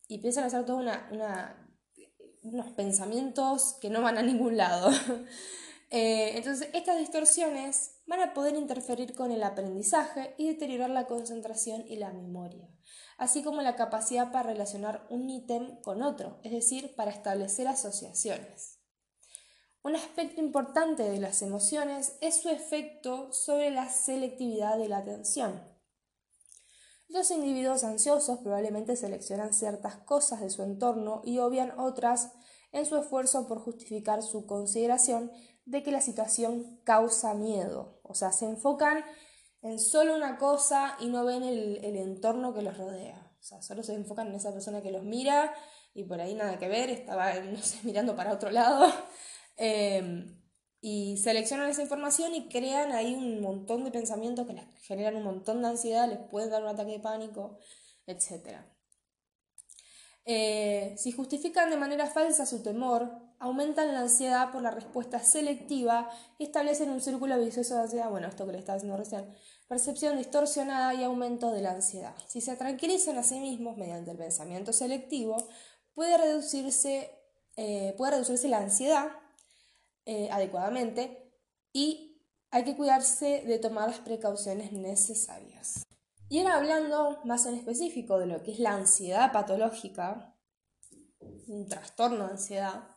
y 0.08 0.16
empiezan 0.16 0.44
a 0.44 0.48
hacer 0.48 0.66
todos 0.66 0.82
una, 0.82 1.08
una, 1.12 1.70
unos 2.44 2.72
pensamientos 2.74 3.78
que 3.82 3.90
no 3.90 4.02
van 4.02 4.18
a 4.18 4.24
ningún 4.24 4.58
lado. 4.58 4.92
Eh, 5.92 6.36
entonces, 6.36 6.68
estas 6.74 6.98
distorsiones 6.98 7.95
van 8.08 8.22
a 8.22 8.34
poder 8.34 8.56
interferir 8.56 9.16
con 9.16 9.32
el 9.32 9.44
aprendizaje 9.44 10.36
y 10.38 10.48
deteriorar 10.48 10.90
la 10.90 11.08
concentración 11.08 11.86
y 11.88 11.96
la 11.98 12.12
memoria, 12.12 12.70
así 13.18 13.44
como 13.44 13.62
la 13.62 13.76
capacidad 13.76 14.32
para 14.32 14.50
relacionar 14.50 15.08
un 15.10 15.30
ítem 15.30 15.82
con 15.82 16.04
otro, 16.04 16.40
es 16.44 16.52
decir, 16.52 16.96
para 16.96 17.12
establecer 17.12 17.68
asociaciones. 17.68 18.80
Un 19.82 19.96
aspecto 19.96 20.42
importante 20.42 21.04
de 21.04 21.20
las 21.20 21.42
emociones 21.42 22.18
es 22.22 22.42
su 22.42 22.50
efecto 22.50 23.32
sobre 23.32 23.70
la 23.70 23.90
selectividad 23.90 24.78
de 24.78 24.90
la 24.90 24.98
atención. 24.98 25.62
Los 27.08 27.30
individuos 27.30 27.84
ansiosos 27.84 28.40
probablemente 28.40 28.96
seleccionan 28.96 29.54
ciertas 29.54 29.98
cosas 29.98 30.42
de 30.42 30.50
su 30.50 30.64
entorno 30.64 31.22
y 31.24 31.38
obvian 31.38 31.80
otras 31.80 32.32
en 32.76 32.86
su 32.86 32.98
esfuerzo 32.98 33.48
por 33.48 33.60
justificar 33.60 34.22
su 34.22 34.46
consideración 34.46 35.32
de 35.64 35.82
que 35.82 35.92
la 35.92 36.02
situación 36.02 36.82
causa 36.84 37.34
miedo. 37.34 38.00
O 38.04 38.14
sea, 38.14 38.34
se 38.34 38.46
enfocan 38.46 39.04
en 39.62 39.80
solo 39.80 40.14
una 40.14 40.38
cosa 40.38 40.98
y 41.00 41.08
no 41.08 41.24
ven 41.24 41.44
el, 41.44 41.96
entorno 41.96 42.54
que 42.54 42.62
los 42.62 42.78
rodea. 42.78 43.32
O 43.40 43.44
sea, 43.44 43.62
solo 43.62 43.82
se 43.82 43.94
enfocan 43.94 44.28
en 44.28 44.36
esa 44.36 44.52
persona 44.52 44.82
que 44.82 44.92
los 44.92 45.04
mira 45.04 45.54
y 45.94 46.04
por 46.04 46.20
ahí 46.20 46.34
nada 46.34 46.60
que 46.60 46.68
ver, 46.68 46.90
estaba, 46.90 47.32
mirando 47.84 48.16
para 48.16 48.34
otro 48.34 48.52
lado. 48.52 48.86
Em, 49.58 50.38
y 50.82 51.16
seleccionan 51.16 51.70
esa 51.70 51.82
información 51.82 52.36
y 52.36 52.50
crean 52.50 52.92
ahí 52.92 53.16
un 53.16 53.40
montón 53.40 53.86
de 53.86 53.92
pensamientos 53.92 54.46
que 54.46 54.52
les 54.52 54.66
generan 54.82 55.16
un 55.16 55.24
montón 55.24 55.62
de 55.62 55.70
ansiedad, 55.70 56.10
les 56.10 56.20
pueden 56.30 56.50
dar 56.50 56.62
un 56.62 56.68
ataque 56.68 56.92
de 56.92 57.00
pánico, 57.00 57.58
etc. 58.06 58.66
Eh, 60.26 60.96
si 60.98 61.12
justifican 61.12 61.70
de 61.70 61.78
manera 61.78 62.08
falsa 62.08 62.48
su 62.48 62.64
temor, 62.64 63.12
aumentan 63.38 63.94
la 63.94 64.00
ansiedad 64.00 64.52
por 64.52 64.64
la 64.64 64.72
respuesta 64.72 65.20
selectiva 65.20 66.10
y 66.40 66.46
establecen 66.46 66.90
un 66.90 67.00
círculo 67.00 67.38
vicioso 67.40 67.76
de 67.76 67.82
ansiedad, 67.82 68.10
bueno, 68.10 68.28
esto 68.28 68.46
que 68.46 68.54
le 68.54 68.58
estaba 68.58 68.78
diciendo 68.78 68.98
recién, 68.98 69.26
percepción 69.68 70.18
distorsionada 70.18 70.96
y 70.96 71.04
aumento 71.04 71.52
de 71.52 71.62
la 71.62 71.72
ansiedad. 71.72 72.16
Si 72.28 72.42
se 72.42 72.56
tranquilizan 72.56 73.18
a 73.18 73.24
sí 73.24 73.40
mismos 73.40 73.78
mediante 73.78 74.12
el 74.12 74.18
pensamiento 74.18 74.74
selectivo, 74.74 75.38
puede 75.94 76.18
reducirse, 76.18 77.12
eh, 77.56 77.94
puede 77.98 78.14
reducirse 78.14 78.48
la 78.48 78.60
ansiedad 78.60 79.12
eh, 80.06 80.30
adecuadamente 80.32 81.32
y 81.72 82.22
hay 82.50 82.64
que 82.64 82.76
cuidarse 82.76 83.44
de 83.46 83.60
tomar 83.60 83.90
las 83.90 84.00
precauciones 84.00 84.72
necesarias. 84.72 85.86
Y 86.30 86.40
ahora 86.40 86.56
hablando 86.56 87.20
más 87.24 87.46
en 87.46 87.56
específico 87.56 88.18
de 88.18 88.26
lo 88.26 88.42
que 88.42 88.52
es 88.52 88.60
la 88.60 88.74
ansiedad 88.74 89.32
patológica, 89.32 90.36
un 91.48 91.68
trastorno 91.68 92.26
de 92.26 92.32
ansiedad, 92.32 92.96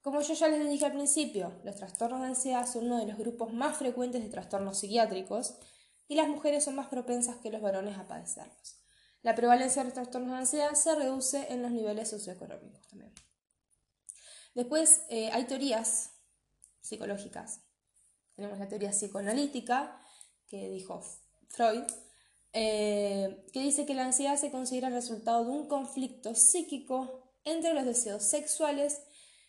como 0.00 0.20
yo 0.20 0.34
ya 0.34 0.48
les 0.48 0.68
dije 0.68 0.86
al 0.86 0.92
principio, 0.92 1.60
los 1.64 1.76
trastornos 1.76 2.20
de 2.20 2.26
ansiedad 2.26 2.66
son 2.66 2.86
uno 2.86 2.98
de 2.98 3.06
los 3.06 3.18
grupos 3.18 3.52
más 3.52 3.76
frecuentes 3.76 4.22
de 4.22 4.30
trastornos 4.30 4.78
psiquiátricos 4.78 5.54
y 6.08 6.14
las 6.14 6.28
mujeres 6.28 6.64
son 6.64 6.74
más 6.76 6.88
propensas 6.88 7.36
que 7.36 7.50
los 7.50 7.62
varones 7.62 7.96
a 7.98 8.06
padecerlos. 8.06 8.78
La 9.22 9.34
prevalencia 9.34 9.82
de 9.82 9.86
los 9.86 9.94
trastornos 9.94 10.32
de 10.32 10.38
ansiedad 10.38 10.72
se 10.74 10.94
reduce 10.96 11.52
en 11.52 11.62
los 11.62 11.70
niveles 11.70 12.10
socioeconómicos 12.10 12.86
también. 12.88 13.14
Después 14.54 15.02
eh, 15.08 15.30
hay 15.32 15.44
teorías 15.44 16.10
psicológicas. 16.80 17.60
Tenemos 18.34 18.58
la 18.58 18.68
teoría 18.68 18.90
psicoanalítica, 18.90 20.00
que 20.48 20.68
dijo 20.68 21.00
Freud, 21.48 21.84
eh, 22.52 23.46
que 23.52 23.60
dice 23.60 23.86
que 23.86 23.94
la 23.94 24.04
ansiedad 24.04 24.36
se 24.36 24.50
considera 24.50 24.88
el 24.88 24.94
resultado 24.94 25.44
de 25.44 25.50
un 25.50 25.68
conflicto 25.68 26.34
psíquico 26.34 27.22
entre 27.44 27.74
los 27.74 27.84
deseos 27.84 28.22
sexuales 28.22 29.02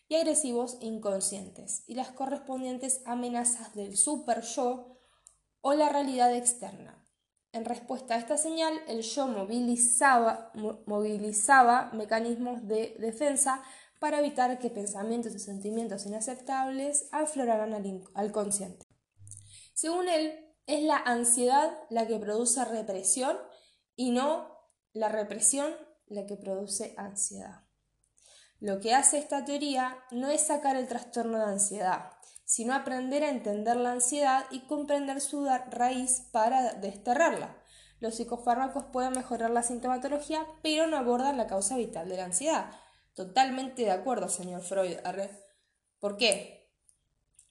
y 0.08 0.16
agresivos 0.16 0.78
inconscientes 0.82 1.84
y 1.88 1.96
las 1.96 2.12
correspondientes 2.12 3.02
amenazas 3.06 3.74
del 3.76 3.98
super 3.98 4.42
yo 4.42 4.98
o 5.62 5.74
la 5.74 5.90
realidad 5.90 6.36
externa. 6.36 7.00
En 7.54 7.66
respuesta 7.66 8.16
a 8.16 8.18
esta 8.18 8.38
señal, 8.38 8.74
el 8.88 9.02
yo 9.04 9.28
movilizaba, 9.28 10.52
movilizaba 10.86 11.92
mecanismos 11.94 12.68
de 12.68 12.96
defensa 13.00 13.64
para 14.00 14.20
evitar 14.20 14.60
que 14.60 14.70
pensamientos 14.70 15.34
y 15.36 15.40
sentimientos 15.40 16.06
inaceptables 16.06 17.08
afloraran 17.12 17.74
al, 18.16 18.32
consciente. 18.32 18.86
Según 19.74 20.10
él, 20.10 20.34
es 20.66 20.84
la 20.84 20.98
ansiedad 20.98 21.78
la 21.90 22.08
que 22.08 22.18
produce 22.18 22.64
represión 22.66 23.38
y 23.96 24.12
no 24.12 24.50
la 24.94 25.10
represión 25.10 25.74
la 26.08 26.26
que 26.26 26.36
produce 26.36 26.94
ansiedad. 26.98 27.64
Lo 28.60 28.80
que 28.80 28.94
hace 28.94 29.18
esta 29.18 29.44
teoría 29.44 29.98
no 30.12 30.30
es 30.30 30.48
sacar 30.48 30.78
el 30.78 30.88
trastorno 30.88 31.38
de 31.38 31.52
ansiedad, 31.52 32.12
sino 32.46 32.74
aprender 32.74 33.24
a 33.24 33.30
entender 33.30 33.76
la 33.76 33.92
ansiedad 33.92 34.46
y 34.52 34.62
comprender 34.68 35.20
su 35.20 35.46
raíz 35.70 36.30
para 36.32 36.74
desterrarla. 36.74 37.58
Los 38.00 38.16
psicofármacos 38.16 38.86
pueden 38.86 39.14
mejorar 39.14 39.50
la 39.50 39.64
sintomatología, 39.64 40.46
pero 40.62 40.88
no 40.88 40.98
abordan 40.98 41.38
la 41.38 41.48
causa 41.48 41.78
vital 41.78 42.10
de 42.10 42.18
la 42.18 42.26
ansiedad. 42.26 42.72
Totalmente 43.14 43.84
de 43.84 43.92
acuerdo, 43.92 44.30
señor 44.30 44.62
Freud. 44.62 44.98
¿Por 46.00 46.18
qué? 46.18 46.70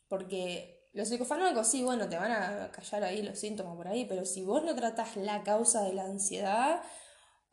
Porque 0.08 0.81
los 0.92 1.08
psicofármacos 1.08 1.66
sí, 1.66 1.82
bueno, 1.82 2.08
te 2.08 2.16
van 2.16 2.32
a 2.32 2.70
callar 2.70 3.04
ahí 3.04 3.22
los 3.22 3.38
síntomas 3.38 3.76
por 3.76 3.88
ahí, 3.88 4.04
pero 4.04 4.24
si 4.24 4.42
vos 4.42 4.62
no 4.62 4.74
tratás 4.74 5.16
la 5.16 5.42
causa 5.42 5.82
de 5.82 5.94
la 5.94 6.04
ansiedad 6.04 6.82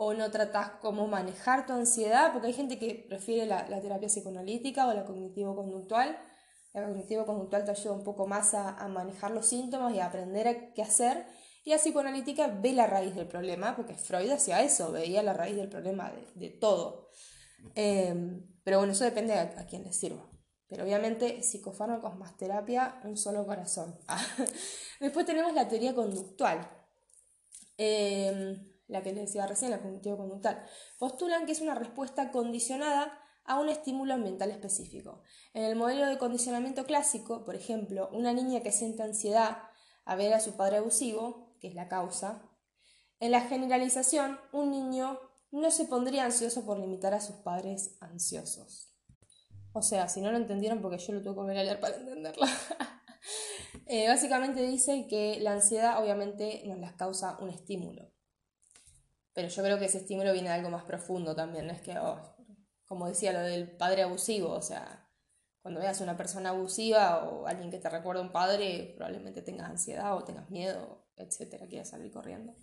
o 0.01 0.13
no 0.13 0.31
tratás 0.31 0.71
cómo 0.81 1.07
manejar 1.07 1.65
tu 1.65 1.73
ansiedad, 1.73 2.31
porque 2.31 2.47
hay 2.47 2.53
gente 2.53 2.79
que 2.79 3.05
prefiere 3.07 3.45
la, 3.45 3.65
terapia 3.81 4.07
psicoanalítica 4.07 4.87
o 4.87 4.93
la 4.93 5.03
cognitivo-conductual. 5.05 6.17
La 6.73 6.85
cognitivo-conductual 6.85 7.65
te 7.65 7.71
ayuda 7.71 7.93
un 7.93 8.05
poco 8.05 8.25
más 8.25 8.53
a, 8.53 8.87
manejar 8.87 9.31
los 9.31 9.45
síntomas 9.45 9.93
y 9.93 9.99
a 9.99 10.05
aprender 10.05 10.47
a 10.47 10.73
qué 10.73 10.81
hacer. 10.81 11.25
Y 11.65 11.71
la 11.71 11.77
psicoanalítica 11.77 12.47
ve 12.47 12.71
la 12.71 12.87
raíz 12.87 13.13
del 13.13 13.27
problema, 13.27 13.75
porque 13.75 13.95
Freud 13.95 14.31
hacía 14.31 14.61
eso, 14.61 14.91
veía 14.93 15.21
la 15.21 15.33
raíz 15.33 15.57
del 15.57 15.67
problema 15.67 16.13
de 16.35 16.49
todo. 16.49 17.09
Em, 17.75 18.47
pero 18.63 18.77
bueno, 18.77 18.93
eso 18.93 19.03
depende 19.03 19.33
a, 19.33 19.53
a, 19.57 19.65
quién 19.65 19.83
le 19.83 19.91
sirva. 19.91 20.29
Pero 20.69 20.83
obviamente 20.83 21.41
psicofármacos 21.41 22.17
más 22.17 22.37
terapia, 22.37 23.01
un 23.03 23.17
solo 23.17 23.45
corazón. 23.45 23.97
Después 24.99 25.25
tenemos 25.25 25.53
la 25.53 25.67
teoría 25.67 25.95
conductual. 25.95 26.69
Em, 27.77 28.69
la 28.87 29.01
que 29.01 29.13
les 29.13 29.25
decía 29.25 29.47
recién, 29.47 29.71
la 29.71 29.81
cognitivo-conductual. 29.81 30.63
Postulan 30.99 31.45
que 31.45 31.53
es 31.53 31.61
una 31.61 31.75
respuesta 31.75 32.31
condicionada 32.31 33.19
a 33.45 33.59
un 33.59 33.69
estímulo 33.69 34.13
ambiental 34.13 34.51
específico. 34.51 35.23
En 35.53 35.63
el 35.63 35.75
modelo 35.75 36.05
de 36.05 36.19
condicionamiento 36.19 36.85
clásico, 36.85 37.43
por 37.45 37.55
ejemplo, 37.55 38.09
una 38.13 38.31
niña 38.31 38.61
que 38.61 38.71
siente 38.71 39.01
ansiedad 39.01 39.63
a 40.05 40.15
ver 40.15 40.33
a 40.33 40.39
su 40.39 40.55
padre 40.55 40.77
abusivo, 40.77 41.55
que 41.59 41.67
es 41.67 41.73
la 41.73 41.87
causa, 41.87 42.49
en 43.19 43.31
la 43.31 43.41
generalización, 43.41 44.39
un 44.53 44.71
niño 44.71 45.19
no 45.51 45.71
se 45.71 45.85
pondría 45.85 46.25
ansioso 46.25 46.65
por 46.65 46.79
limitar 46.79 47.13
a 47.13 47.21
sus 47.21 47.37
padres 47.37 47.97
ansiosos. 47.99 48.93
O 49.73 49.81
sea, 49.81 50.07
si 50.09 50.21
no 50.21 50.31
lo 50.31 50.37
entendieron, 50.37 50.81
porque 50.81 50.97
yo 50.97 51.13
lo 51.13 51.21
tuve 51.21 51.33
que 51.33 51.39
volver 51.39 51.57
a 51.57 51.63
leer 51.63 51.79
para 51.79 51.95
entenderlo. 51.95 52.45
Eh, 53.91 54.07
básicamente 54.07 54.61
dice 54.61 55.07
que 55.07 55.39
la 55.41 55.53
ansiedad 55.53 55.99
obviamente 55.99 56.61
nos 56.65 56.77
las 56.77 56.93
causa 56.93 57.37
un 57.39 57.49
estímulo. 57.49 58.11
Pero 59.33 59.47
yo 59.47 59.63
creo 59.63 59.79
que 59.79 59.85
ese 59.85 59.97
estímulo 59.97 60.31
viene 60.31 60.49
de 60.49 60.55
algo 60.55 60.69
más 60.69 60.83
profundo 60.83 61.35
también. 61.35 61.71
Es 61.71 61.81
que, 61.81 61.97
oh, 61.97 62.21
como 62.85 63.07
decía 63.07 63.33
lo 63.33 63.39
del 63.39 63.75
padre 63.77 64.03
abusivo, 64.03 64.51
o 64.51 64.61
sea, 64.61 65.09
cuando 65.61 65.79
veas 65.79 66.01
una 66.01 66.17
persona 66.17 66.49
abusiva 66.49 67.29
o 67.29 67.47
alguien 67.47 67.71
que 67.71 67.79
te 67.79 67.89
recuerda 67.89 68.21
a 68.21 68.25
un 68.25 68.31
padre, 68.31 68.93
probablemente 68.95 69.41
tengas 69.41 69.69
ansiedad 69.69 70.15
o 70.15 70.23
tengas 70.23 70.49
miedo, 70.51 71.07
etcétera, 71.15 71.67
quieras 71.67 71.89
salir 71.89 72.11
corriendo. 72.11 72.55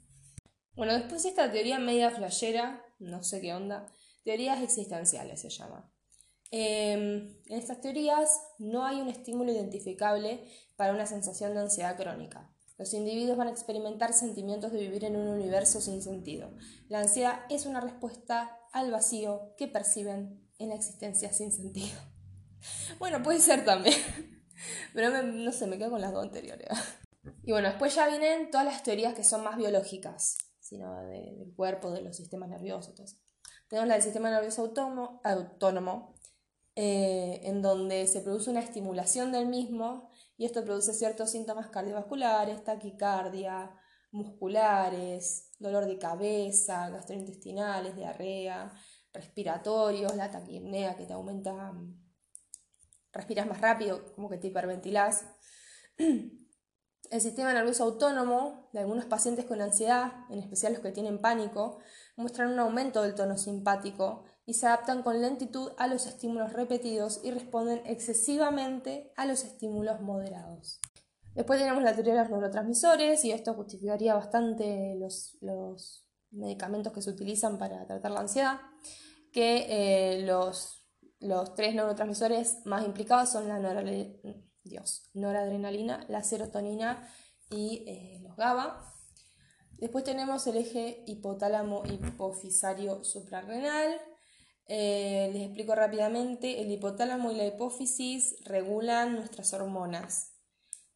Bueno, 0.75 0.93
después 0.93 1.25
esta 1.25 1.51
teoría 1.51 1.79
media 1.79 2.11
flashera, 2.11 2.85
no 2.99 3.23
sé 3.23 3.41
qué 3.41 3.55
onda, 3.55 3.87
teorías 4.25 4.63
existenciales 4.63 5.41
se 5.41 5.51
llama. 5.51 5.93
Em, 6.51 7.37
en 7.47 7.59
estas 7.59 7.81
teorías 7.81 8.41
no 8.59 8.85
hay 8.85 9.01
un 9.01 9.09
estímulo 9.09 9.53
identificable 9.53 10.45
para 10.77 10.93
una 10.93 11.07
sensación 11.07 11.55
de 11.55 11.61
ansiedad 11.61 11.97
crónica. 11.97 12.53
Los 12.79 12.93
individuos 12.93 13.39
van 13.39 13.49
a 13.49 13.53
experimentar 13.53 14.13
sentimientos 14.13 14.71
de 14.71 14.81
vivir 14.81 15.05
en 15.05 15.17
un 15.17 15.29
universo 15.29 15.81
sin 15.81 16.03
sentido. 16.03 16.53
La 16.89 17.01
ansiedad 17.01 17.41
es 17.49 17.65
una 17.65 17.81
respuesta 17.81 18.59
al 18.73 18.91
vacío 18.91 19.55
que 19.57 19.67
perciben 19.67 20.47
en 20.59 20.69
la 20.69 20.75
existencia 20.75 21.33
sin 21.33 21.53
sentido. 21.53 21.99
Bueno, 22.99 23.23
puede 23.23 23.39
ser 23.39 23.65
también. 23.65 23.95
Pero 24.95 25.23
no 25.23 25.53
sé, 25.53 25.67
me 25.67 25.79
quedo 25.79 25.91
con 25.91 26.01
las 26.01 26.13
dos 26.13 26.25
anteriores. 26.25 26.69
Y 27.43 27.53
bueno, 27.53 27.69
después 27.69 27.95
ya 27.95 28.09
vienen 28.09 28.51
todas 28.51 28.67
las 28.67 28.85
teorías 28.85 29.15
que 29.15 29.25
son 29.25 29.43
más 29.43 29.57
biológicas, 29.57 30.39
sino 30.61 30.97
del 31.07 31.53
cuerpo, 31.57 31.91
de 31.91 32.01
los 32.01 32.17
sistemas 32.17 32.49
nerviosos. 32.49 32.95
Tenemos 33.69 33.89
la 33.89 33.95
del 33.95 34.03
sistema 34.03 34.31
nervioso 34.31 34.63
autónomo 35.25 36.15
eh, 36.79 37.41
en 37.45 37.63
donde 37.63 38.07
se 38.07 38.21
produce 38.21 38.51
una 38.51 38.61
estimulación 38.61 39.33
del 39.33 39.47
mismo 39.47 40.11
y 40.37 40.45
esto 40.45 40.63
produce 40.63 40.93
ciertos 40.93 41.31
síntomas 41.31 41.69
cardiovasculares, 41.69 42.63
taquicardia, 42.65 43.75
musculares, 44.13 45.53
dolor 45.59 45.87
de 45.87 45.99
cabeza, 45.99 46.91
gastrointestinales, 46.91 47.97
diarrea, 47.97 48.73
respiratorios, 49.15 50.15
la 50.17 50.31
taquipnea 50.31 50.97
que 50.97 51.07
te 51.07 51.15
aumenta, 51.15 51.73
respiras 53.11 53.47
más 53.47 53.63
rápido, 53.63 54.15
como 54.15 54.29
que 54.29 54.37
te 54.37 54.49
hiperventilás. 54.49 55.25
El 57.11 57.21
sistema 57.21 57.55
nervioso 57.55 57.85
autónomo 57.85 58.69
de 58.73 58.81
algunos 58.81 59.07
pacientes 59.07 59.47
con 59.47 59.63
ansiedad, 59.63 60.13
en 60.29 60.41
especial 60.41 60.73
los 60.75 60.83
que 60.83 60.91
tienen 60.91 61.21
pánico, 61.21 61.79
muestran 62.17 62.53
un 62.53 62.59
aumento 62.59 63.01
del 63.03 63.15
tono 63.15 63.39
simpático 63.39 64.25
y 64.47 64.55
se 64.55 64.67
adaptan 64.67 65.03
con 65.03 65.21
lentitud 65.21 65.73
a 65.77 65.89
los 65.89 66.07
estímulos 66.07 66.53
repetidos 66.53 67.21
y 67.25 67.33
responden 67.33 67.83
excesivamente 67.85 69.13
a 69.17 69.27
los 69.27 69.45
estímulos 69.45 70.01
moderados. 70.01 70.81
Después 71.35 71.59
tenemos 71.59 71.83
la 71.83 71.93
teoría 71.93 72.15
de 72.15 72.21
los 72.21 72.31
neurotransmisores 72.31 73.23
y 73.25 73.33
esto 73.33 73.53
justificaría 73.55 74.15
bastante 74.15 74.95
los, 74.97 75.37
medicamentos 76.31 76.93
que 76.93 77.03
se 77.03 77.11
utilizan 77.11 77.59
para 77.59 77.87
tratar 77.87 78.11
la 78.11 78.21
ansiedad, 78.21 78.61
que 79.33 79.67
eh, 79.69 80.23
los, 80.23 80.85
tres 81.55 81.75
neurotransmisores 81.75 82.65
más 82.65 82.87
implicados 82.87 83.31
son 83.31 83.49
la 83.49 83.59
noradrenalina, 85.15 86.07
la 86.09 86.23
serotonina 86.23 87.07
y 87.51 87.85
eh, 87.87 88.21
los 88.23 88.37
GABA. 88.37 88.95
Después 89.73 90.05
tenemos 90.05 90.47
el 90.47 90.57
eje 90.57 91.05
hipotálamo 91.07 91.83
hipofisario 91.85 93.05
suprarrenal. 93.05 94.01
Eh, 94.69 95.31
les 95.33 95.45
explico 95.45 95.75
rápidamente, 95.77 96.61
el 96.61 96.71
hipotálamo 96.73 97.31
y 97.31 97.37
la 97.37 97.47
hipófisis 97.47 98.35
regulan 98.45 99.15
nuestras 99.15 99.53
hormonas 99.53 100.33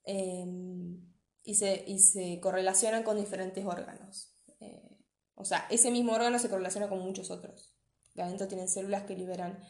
em, 0.04 1.00
y, 1.44 1.54
se, 1.54 2.40
correlacionan 2.40 3.04
con 3.04 3.16
diferentes 3.16 3.64
órganos. 3.64 4.34
Eh, 4.58 4.98
o 5.34 5.44
sea, 5.44 5.66
ese 5.70 5.90
mismo 5.92 6.12
órgano 6.12 6.38
se 6.38 6.48
correlaciona 6.48 6.88
con 6.88 6.98
muchos 6.98 7.30
otros. 7.30 7.76
Adentro 8.16 8.48
tienen 8.48 8.68
células 8.68 9.04
que 9.04 9.14
liberan 9.14 9.62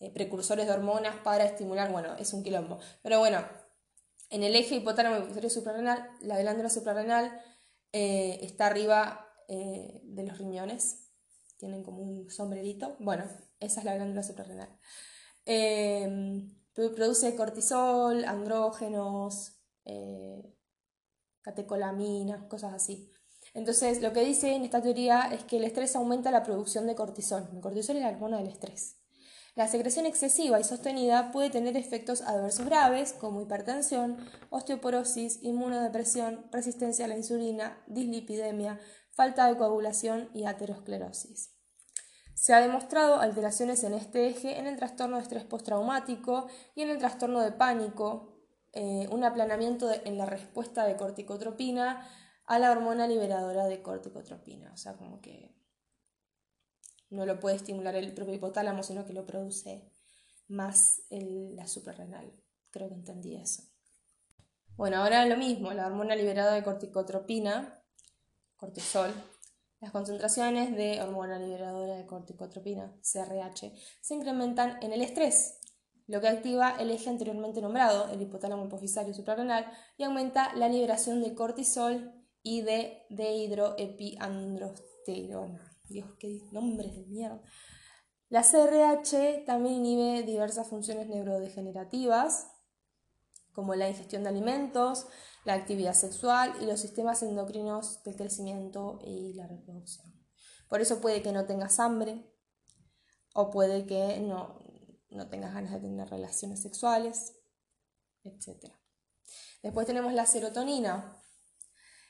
eh, 0.00 0.10
precursores 0.10 0.66
de 0.66 0.72
hormonas 0.72 1.16
para 1.22 1.44
estimular, 1.44 1.90
bueno, 1.92 2.16
es 2.16 2.32
un 2.32 2.42
quilombo. 2.42 2.78
Pero 3.02 3.20
bueno, 3.20 3.46
en 4.28 4.42
el 4.42 4.56
eje 4.56 4.74
hipotálamo 4.74 5.18
hipofisario 5.18 5.50
suprarrenal, 5.50 6.10
la 6.20 6.38
glándula 6.38 6.68
suprarrenal 6.68 7.40
está 7.92 8.66
arriba 8.66 9.26
de 9.48 10.22
los 10.24 10.36
riñones, 10.36 11.05
tienen 11.56 11.82
como 11.82 12.02
un 12.02 12.30
sombrerito. 12.30 12.96
Bueno, 13.00 13.24
esa 13.60 13.80
es 13.80 13.84
la 13.84 13.94
glándula 13.94 14.22
suprarrenal. 14.22 14.68
Eh, 15.44 16.48
produce 16.74 17.34
cortisol, 17.36 18.24
andrógenos, 18.24 19.52
catecolaminas, 21.42 22.44
cosas 22.48 22.74
así. 22.74 23.12
Entonces, 23.54 24.02
lo 24.02 24.12
que 24.12 24.20
dice 24.20 24.54
en 24.54 24.64
esta 24.64 24.82
teoría 24.82 25.30
es 25.32 25.44
que 25.44 25.56
el 25.56 25.64
estrés 25.64 25.96
aumenta 25.96 26.30
la 26.30 26.42
producción 26.42 26.86
de 26.86 26.94
cortisol. 26.94 27.48
El 27.54 27.60
cortisol 27.60 27.96
es 27.96 28.02
la 28.02 28.10
hormona 28.10 28.38
del 28.38 28.48
estrés. 28.48 28.96
La 29.54 29.68
secreción 29.68 30.04
excesiva 30.04 30.60
y 30.60 30.64
sostenida 30.64 31.32
puede 31.32 31.48
tener 31.48 31.78
efectos 31.78 32.20
adversos 32.20 32.66
graves 32.66 33.14
como 33.14 33.40
hipertensión, 33.40 34.18
osteoporosis, 34.50 35.42
inmunodepresión, 35.42 36.44
resistencia 36.52 37.06
a 37.06 37.08
la 37.08 37.16
insulina, 37.16 37.82
dislipidemia, 37.86 38.78
falta 39.16 39.48
de 39.48 39.56
coagulación 39.56 40.28
y 40.34 40.44
aterosclerosis. 40.44 41.54
Se 42.34 42.52
ha 42.52 42.60
demostrado 42.60 43.18
alteraciones 43.18 43.82
en 43.82 43.94
este 43.94 44.28
eje 44.28 44.58
en 44.58 44.66
el 44.66 44.76
trastorno 44.76 45.16
de 45.16 45.22
estrés 45.22 45.44
postraumático 45.44 46.48
y 46.74 46.82
en 46.82 46.90
el 46.90 46.98
trastorno 46.98 47.40
de 47.40 47.50
pánico, 47.50 48.36
eh, 48.74 49.08
un 49.10 49.24
aplanamiento 49.24 49.90
en 49.90 50.18
la 50.18 50.26
respuesta 50.26 50.84
de 50.84 50.96
corticotropina 50.96 52.06
a 52.44 52.58
la 52.58 52.70
hormona 52.70 53.08
liberadora 53.08 53.64
de 53.66 53.80
corticotropina. 53.80 54.70
O 54.74 54.76
sea, 54.76 54.98
como 54.98 55.22
que 55.22 55.56
no 57.08 57.24
lo 57.24 57.40
puede 57.40 57.56
estimular 57.56 57.96
el 57.96 58.12
propio 58.12 58.34
hipotálamo, 58.34 58.82
sino 58.82 59.06
que 59.06 59.14
lo 59.14 59.24
produce 59.24 59.90
más 60.46 61.04
la 61.08 61.66
suprarrenal. 61.66 62.32
Creo 62.70 62.88
que 62.88 62.94
entendí 62.96 63.34
eso. 63.36 63.62
Bueno, 64.76 64.98
ahora 64.98 65.24
lo 65.24 65.38
mismo, 65.38 65.72
la 65.72 65.86
hormona 65.86 66.14
liberada 66.14 66.52
de 66.52 66.62
corticotropina, 66.62 67.82
cortisol, 68.56 69.12
las 69.80 69.92
concentraciones 69.92 70.74
de 70.74 71.02
hormona 71.02 71.38
liberadora 71.38 71.96
de 71.96 72.06
corticotropina, 72.06 72.98
CRH, 73.02 73.74
se 74.00 74.14
incrementan 74.14 74.82
en 74.82 74.92
el 74.92 75.02
estrés, 75.02 75.58
lo 76.06 76.20
que 76.20 76.28
activa 76.28 76.76
el 76.78 76.90
eje 76.90 77.10
anteriormente 77.10 77.60
nombrado, 77.60 78.08
el 78.10 78.22
hipotálamo 78.22 78.66
hipofisario 78.66 79.12
suprarrenal, 79.12 79.68
y 79.96 80.04
aumenta 80.04 80.54
la 80.54 80.68
liberación 80.68 81.20
de 81.22 81.34
cortisol 81.34 82.12
y 82.42 82.62
de 82.62 83.02
dehidroepiandrosterona. 83.10 85.72
Dios, 85.88 86.08
qué 86.18 86.40
nombres 86.52 86.96
de 86.96 87.06
mierda. 87.06 87.42
La 88.28 88.42
CRH 88.42 89.44
también 89.46 89.84
inhibe 89.84 90.22
diversas 90.22 90.68
funciones 90.68 91.08
neurodegenerativas, 91.08 92.52
como 93.52 93.74
la 93.74 93.88
ingestión 93.88 94.22
de 94.24 94.28
alimentos, 94.28 95.06
la 95.46 95.54
actividad 95.54 95.94
sexual 95.94 96.54
y 96.60 96.66
los 96.66 96.80
sistemas 96.80 97.22
endocrinos 97.22 98.02
del 98.04 98.16
crecimiento 98.16 98.98
y 99.02 99.32
la 99.34 99.46
reproducción. 99.46 100.12
Por 100.68 100.80
eso 100.80 101.00
puede 101.00 101.22
que 101.22 101.32
no 101.32 101.46
tengas 101.46 101.78
hambre 101.80 102.30
o 103.32 103.50
puede 103.50 103.86
que 103.86 104.18
no, 104.20 104.60
no 105.10 105.28
tengas 105.28 105.54
ganas 105.54 105.72
de 105.72 105.80
tener 105.80 106.10
relaciones 106.10 106.60
sexuales, 106.60 107.34
etc. 108.24 108.72
Después 109.62 109.86
tenemos 109.86 110.12
la 110.12 110.26
serotonina, 110.26 111.16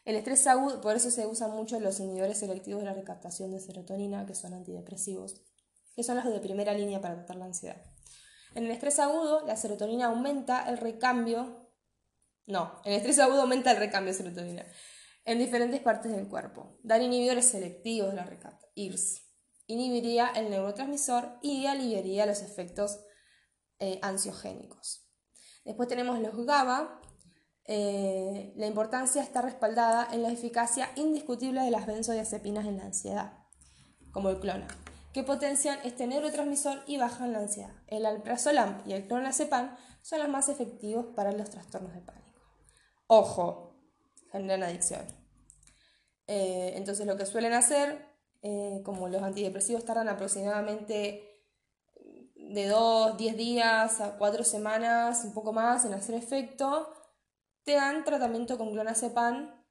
el 0.06 0.16
estrés 0.16 0.46
agudo, 0.46 0.80
por 0.80 0.96
eso 0.96 1.10
se 1.10 1.26
usan 1.26 1.50
mucho 1.50 1.78
los 1.78 2.00
inhibidores 2.00 2.38
selectivos 2.38 2.80
de 2.80 2.86
la 2.86 2.94
recaptación 2.94 3.50
de 3.50 3.60
serotonina, 3.60 4.24
que 4.24 4.34
son 4.34 4.54
antidepresivos, 4.54 5.42
que 5.94 6.02
son 6.02 6.16
los 6.16 6.24
de 6.24 6.40
primera 6.40 6.72
línea 6.72 7.00
para 7.00 7.16
tratar 7.16 7.36
la 7.36 7.46
ansiedad. 7.46 7.82
En 8.54 8.64
el 8.64 8.70
estrés 8.70 8.98
agudo, 8.98 9.44
la 9.46 9.56
serotonina 9.56 10.06
aumenta 10.06 10.70
el 10.70 10.78
recambio. 10.78 11.65
No, 12.46 12.80
el 12.84 12.94
estrés 12.94 13.18
agudo 13.18 13.42
aumenta 13.42 13.72
el 13.72 13.78
recambio 13.78 14.12
de 14.12 14.18
serotonina 14.18 14.66
en 15.24 15.38
diferentes 15.38 15.80
partes 15.80 16.12
del 16.12 16.28
cuerpo. 16.28 16.78
Dar 16.82 17.02
inhibidores 17.02 17.46
selectivos 17.46 18.10
de 18.10 18.16
la 18.16 18.24
recaptación, 18.24 18.70
IRS, 18.76 19.22
inhibiría 19.66 20.28
el 20.28 20.50
neurotransmisor 20.50 21.38
y 21.42 21.66
aliviaría 21.66 22.26
los 22.26 22.42
efectos 22.42 23.00
eh, 23.80 23.98
ansiogénicos. 24.02 25.10
Después 25.64 25.88
tenemos 25.88 26.20
los 26.20 26.46
GABA, 26.46 27.00
eh, 27.64 28.52
la 28.56 28.66
importancia 28.66 29.20
está 29.20 29.42
respaldada 29.42 30.08
en 30.12 30.22
la 30.22 30.30
eficacia 30.30 30.88
indiscutible 30.94 31.60
de 31.62 31.72
las 31.72 31.86
benzodiazepinas 31.86 32.64
en 32.64 32.76
la 32.78 32.84
ansiedad, 32.84 33.32
como 34.12 34.30
el 34.30 34.38
clona, 34.38 34.68
que 35.12 35.24
potencian 35.24 35.80
este 35.82 36.06
neurotransmisor 36.06 36.84
y 36.86 36.98
bajan 36.98 37.32
la 37.32 37.40
ansiedad. 37.40 37.72
El 37.88 38.06
alprazolam 38.06 38.82
y 38.86 38.92
el 38.92 39.08
clonazepam 39.08 39.76
son 40.02 40.20
los 40.20 40.28
más 40.28 40.48
efectivos 40.48 41.06
para 41.16 41.32
los 41.32 41.50
trastornos 41.50 41.92
de 41.92 42.02
pánico. 42.02 42.25
Ojo, 43.08 43.76
generan 44.32 44.64
adicción. 44.64 45.06
Eh, 46.26 46.72
entonces 46.76 47.06
lo 47.06 47.16
que 47.16 47.26
suelen 47.26 47.52
hacer, 47.52 48.04
eh, 48.42 48.80
como 48.84 49.08
los 49.08 49.22
antidepresivos 49.22 49.84
tardan 49.84 50.08
aproximadamente 50.08 51.44
de 52.34 52.66
2, 52.68 53.16
10 53.16 53.36
días 53.36 54.00
a 54.00 54.18
4 54.18 54.44
semanas, 54.44 55.24
un 55.24 55.34
poco 55.34 55.52
más 55.52 55.84
en 55.84 55.94
hacer 55.94 56.14
efecto, 56.14 56.92
te 57.64 57.72
dan 57.72 58.04
tratamiento 58.04 58.58
con 58.58 58.72
clonazepam 58.72 59.64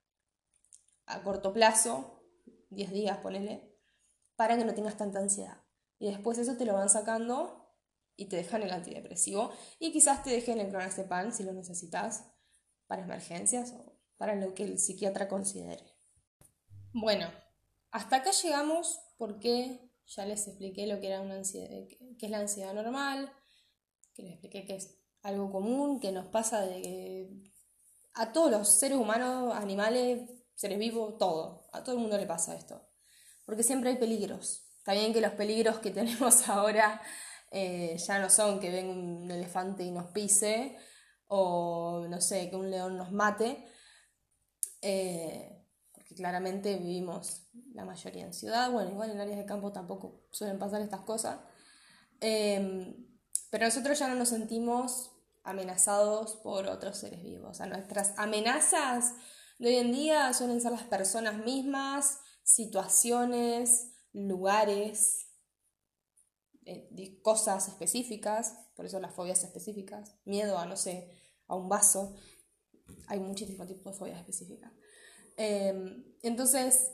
a 1.06 1.24
corto 1.24 1.54
plazo, 1.54 2.22
10 2.70 2.92
días, 2.92 3.18
ponele, 3.20 3.76
para 4.36 4.58
que 4.58 4.66
no 4.66 4.74
tengas 4.74 4.98
tanta 4.98 5.20
ansiedad. 5.20 5.62
Y 6.00 6.08
después 6.08 6.38
eso 6.38 6.58
te 6.58 6.66
lo 6.66 6.74
van 6.74 6.90
sacando 6.90 7.70
y 8.18 8.26
te 8.26 8.38
dejan 8.38 8.64
el 8.64 8.72
antidepresivo. 8.72 9.52
Y 9.80 9.92
quizás 9.92 10.24
te 10.24 10.32
dejen 10.32 10.60
el 10.60 10.70
clonazepam 10.70 11.32
si 11.32 11.44
lo 11.44 11.54
necesitas 11.54 12.24
para 12.88 13.04
emergencias 13.04 13.74
o 13.74 13.98
para 14.18 14.36
lo 14.36 14.54
que 14.54 14.64
el 14.64 14.80
psiquiatra 14.80 15.28
considere. 15.28 15.84
Bueno, 16.94 17.30
hasta 17.92 18.18
acá 18.18 18.32
llegamos 18.32 19.00
porque 19.18 19.92
ya 20.08 20.26
les 20.26 20.48
expliqué 20.48 20.88
lo 20.88 21.00
que 21.00 21.08
era 21.08 21.22
una 21.22 21.36
ansiedad, 21.36 21.88
que 22.18 22.26
es 22.26 22.32
la 22.32 22.40
ansiedad 22.40 22.74
normal, 22.74 23.32
que 24.14 24.24
les 24.24 24.32
expliqué 24.34 24.66
que 24.66 24.76
es 24.76 24.98
algo 25.22 25.52
común, 25.52 26.00
que 26.00 26.12
nos 26.12 26.28
pasa 26.28 26.66
a 28.14 28.32
todos 28.32 28.52
los 28.52 28.70
seres 28.70 28.98
humanos, 28.98 29.56
animales, 29.56 30.30
seres 30.56 30.80
vivos, 30.80 31.18
todo. 31.18 31.68
A 31.74 31.84
todo 31.84 31.96
el 31.96 32.02
mundo 32.02 32.18
le 32.18 32.26
pasa 32.26 32.56
esto. 32.56 32.88
Porque 33.46 33.64
siempre 33.64 33.90
hay 33.90 33.98
peligros. 33.98 34.66
También 34.84 35.14
que 35.14 35.22
los 35.22 35.34
peligros 35.34 35.80
que 35.80 35.92
tenemos 35.92 36.48
ahora 36.48 37.02
eh, 37.52 37.98
ya 37.98 38.20
no 38.20 38.30
son 38.30 38.60
que 38.60 38.70
venga 38.70 38.92
un 38.92 39.30
elefante 39.30 39.84
y 39.84 39.92
nos 39.92 40.12
pise 40.12 40.78
o 41.28 42.08
no 42.10 42.22
sé, 42.22 42.50
que 42.50 42.56
un 42.56 42.70
león 42.70 42.98
nos 42.98 43.12
mate. 43.12 43.66
Eh, 44.82 45.52
porque 45.92 46.16
claramente 46.16 46.78
vivimos 46.78 47.48
la 47.74 47.86
mayoría 47.86 48.26
en 48.26 48.34
ciudad, 48.34 48.72
bueno, 48.72 48.92
igual 48.92 49.12
en 49.12 49.20
áreas 49.20 49.38
de 49.38 49.46
campo 49.46 49.72
tampoco 49.72 50.28
suelen 50.32 50.60
pasar 50.60 50.82
estas 50.82 51.02
cosas. 51.02 51.40
Eh, 52.22 52.96
pero 53.50 53.66
nosotros 53.66 53.98
ya 53.98 54.08
no 54.08 54.16
nos 54.16 54.30
sentimos 54.30 55.12
amenazados 55.44 56.36
por 56.38 56.68
otros 56.68 56.98
seres 56.98 57.24
vivos. 57.24 57.52
O 57.52 57.54
sea, 57.54 57.68
nuestras 57.68 58.14
amenazas 58.18 59.14
de 59.60 59.70
hoy 59.70 59.76
en 59.76 59.92
día 59.92 60.34
suelen 60.34 60.60
ser 60.60 60.72
las 60.72 60.84
personas 60.84 61.38
mismas, 61.38 62.20
situaciones, 62.44 63.94
lugares, 64.12 65.25
eh, 66.66 67.20
cosas 67.22 67.68
específicas, 67.68 68.58
por 68.76 68.86
eso 68.86 69.00
las 69.00 69.14
fobias 69.14 69.44
específicas, 69.44 70.16
miedo 70.26 70.58
a, 70.58 70.66
no 70.66 70.76
sé, 70.76 71.12
a 71.48 71.56
un 71.56 71.70
vaso, 71.70 72.16
hay 73.08 73.20
muchísimos 73.20 73.68
tipos 73.68 73.94
de 73.94 74.00
fobias 74.00 74.20
específicas. 74.20 74.72
Em, 75.38 76.04
entonces, 76.24 76.92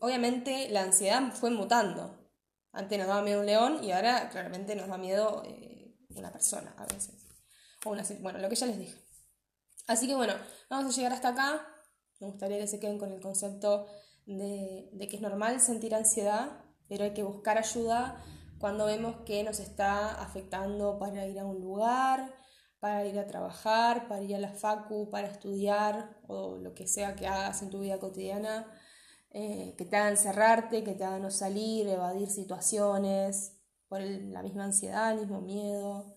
obviamente 0.00 0.68
la 0.70 0.82
ansiedad 0.82 1.32
fue 1.34 1.50
mutando. 1.50 2.18
Antes 2.72 2.98
nos 2.98 3.06
daba 3.06 3.22
miedo 3.22 3.40
un 3.40 3.46
león 3.46 3.84
y 3.84 3.92
ahora 3.92 4.30
claramente 4.30 4.74
nos 4.74 4.88
da 4.88 4.96
miedo 4.96 5.42
eh, 5.44 5.94
una 6.14 6.32
persona 6.32 6.74
a 6.78 6.86
veces. 6.86 7.26
O 7.84 7.90
una, 7.90 8.02
bueno, 8.20 8.38
lo 8.38 8.48
que 8.48 8.54
ya 8.54 8.66
les 8.66 8.78
dije. 8.78 8.96
Así 9.86 10.06
que 10.06 10.14
bueno, 10.14 10.34
vamos 10.70 10.92
a 10.92 10.96
llegar 10.96 11.12
hasta 11.12 11.28
acá. 11.28 11.66
Me 12.20 12.28
gustaría 12.28 12.58
que 12.58 12.66
se 12.66 12.80
queden 12.80 12.98
con 12.98 13.12
el 13.12 13.20
concepto 13.20 13.86
de, 14.24 14.88
de 14.92 15.08
que 15.08 15.16
es 15.16 15.22
normal 15.22 15.60
sentir 15.60 15.94
ansiedad, 15.94 16.64
pero 16.88 17.04
hay 17.04 17.12
que 17.12 17.24
buscar 17.24 17.58
ayuda 17.58 18.24
cuando 18.62 18.86
vemos 18.86 19.16
que 19.26 19.42
nos 19.42 19.58
está 19.58 20.22
afectando 20.22 20.96
para 20.96 21.26
ir 21.26 21.40
a 21.40 21.44
un 21.44 21.60
lugar, 21.60 22.32
para 22.78 23.04
ir 23.04 23.18
a 23.18 23.26
trabajar, 23.26 24.06
para 24.06 24.22
ir 24.22 24.36
a 24.36 24.38
la 24.38 24.52
facu, 24.52 25.10
para 25.10 25.26
estudiar 25.26 26.16
o 26.28 26.58
lo 26.58 26.72
que 26.72 26.86
sea 26.86 27.16
que 27.16 27.26
hagas 27.26 27.60
en 27.62 27.70
tu 27.70 27.80
vida 27.80 27.98
cotidiana, 27.98 28.72
eh, 29.30 29.74
que 29.76 29.84
te 29.84 29.96
hagan 29.96 30.16
cerrarte, 30.16 30.84
que 30.84 30.94
te 30.94 31.02
hagan 31.02 31.22
no 31.22 31.32
salir, 31.32 31.88
evadir 31.88 32.30
situaciones, 32.30 33.58
por 33.88 34.00
la 34.00 34.44
misma 34.44 34.66
ansiedad, 34.66 35.10
el 35.10 35.22
mismo 35.22 35.40
miedo, 35.40 36.14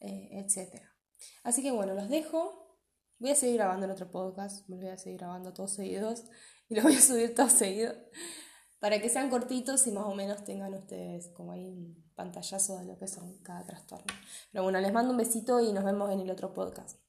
eh, 0.00 0.44
etc. 0.44 0.82
Así 1.44 1.62
que 1.62 1.70
bueno, 1.70 1.94
los 1.94 2.08
dejo. 2.08 2.80
Voy 3.20 3.30
a 3.30 3.36
seguir 3.36 3.58
grabando 3.58 3.86
en 3.86 3.92
otro 3.92 4.10
podcast, 4.10 4.68
me 4.68 4.76
voy 4.76 4.88
a 4.88 4.98
seguir 4.98 5.20
grabando 5.20 5.52
todos 5.52 5.72
seguidos 5.72 6.24
y 6.68 6.74
los 6.74 6.82
voy 6.82 6.96
a 6.96 7.00
subir 7.00 7.32
todos 7.32 7.52
seguidos 7.52 7.94
para 8.80 9.00
que 9.00 9.08
sean 9.08 9.30
cortitos 9.30 9.86
y 9.86 9.92
más 9.92 10.06
o 10.06 10.14
menos 10.14 10.42
tengan 10.44 10.74
ustedes 10.74 11.28
como 11.28 11.52
ahí 11.52 11.66
un 11.66 12.02
pantallazo 12.16 12.78
de 12.78 12.86
lo 12.86 12.98
que 12.98 13.06
son 13.06 13.34
cada 13.42 13.64
trastorno. 13.64 14.12
Pero 14.50 14.64
bueno, 14.64 14.80
les 14.80 14.92
mando 14.92 15.12
un 15.12 15.18
besito 15.18 15.60
y 15.60 15.72
nos 15.72 15.84
vemos 15.84 16.10
en 16.10 16.20
el 16.20 16.30
otro 16.30 16.52
podcast. 16.52 17.00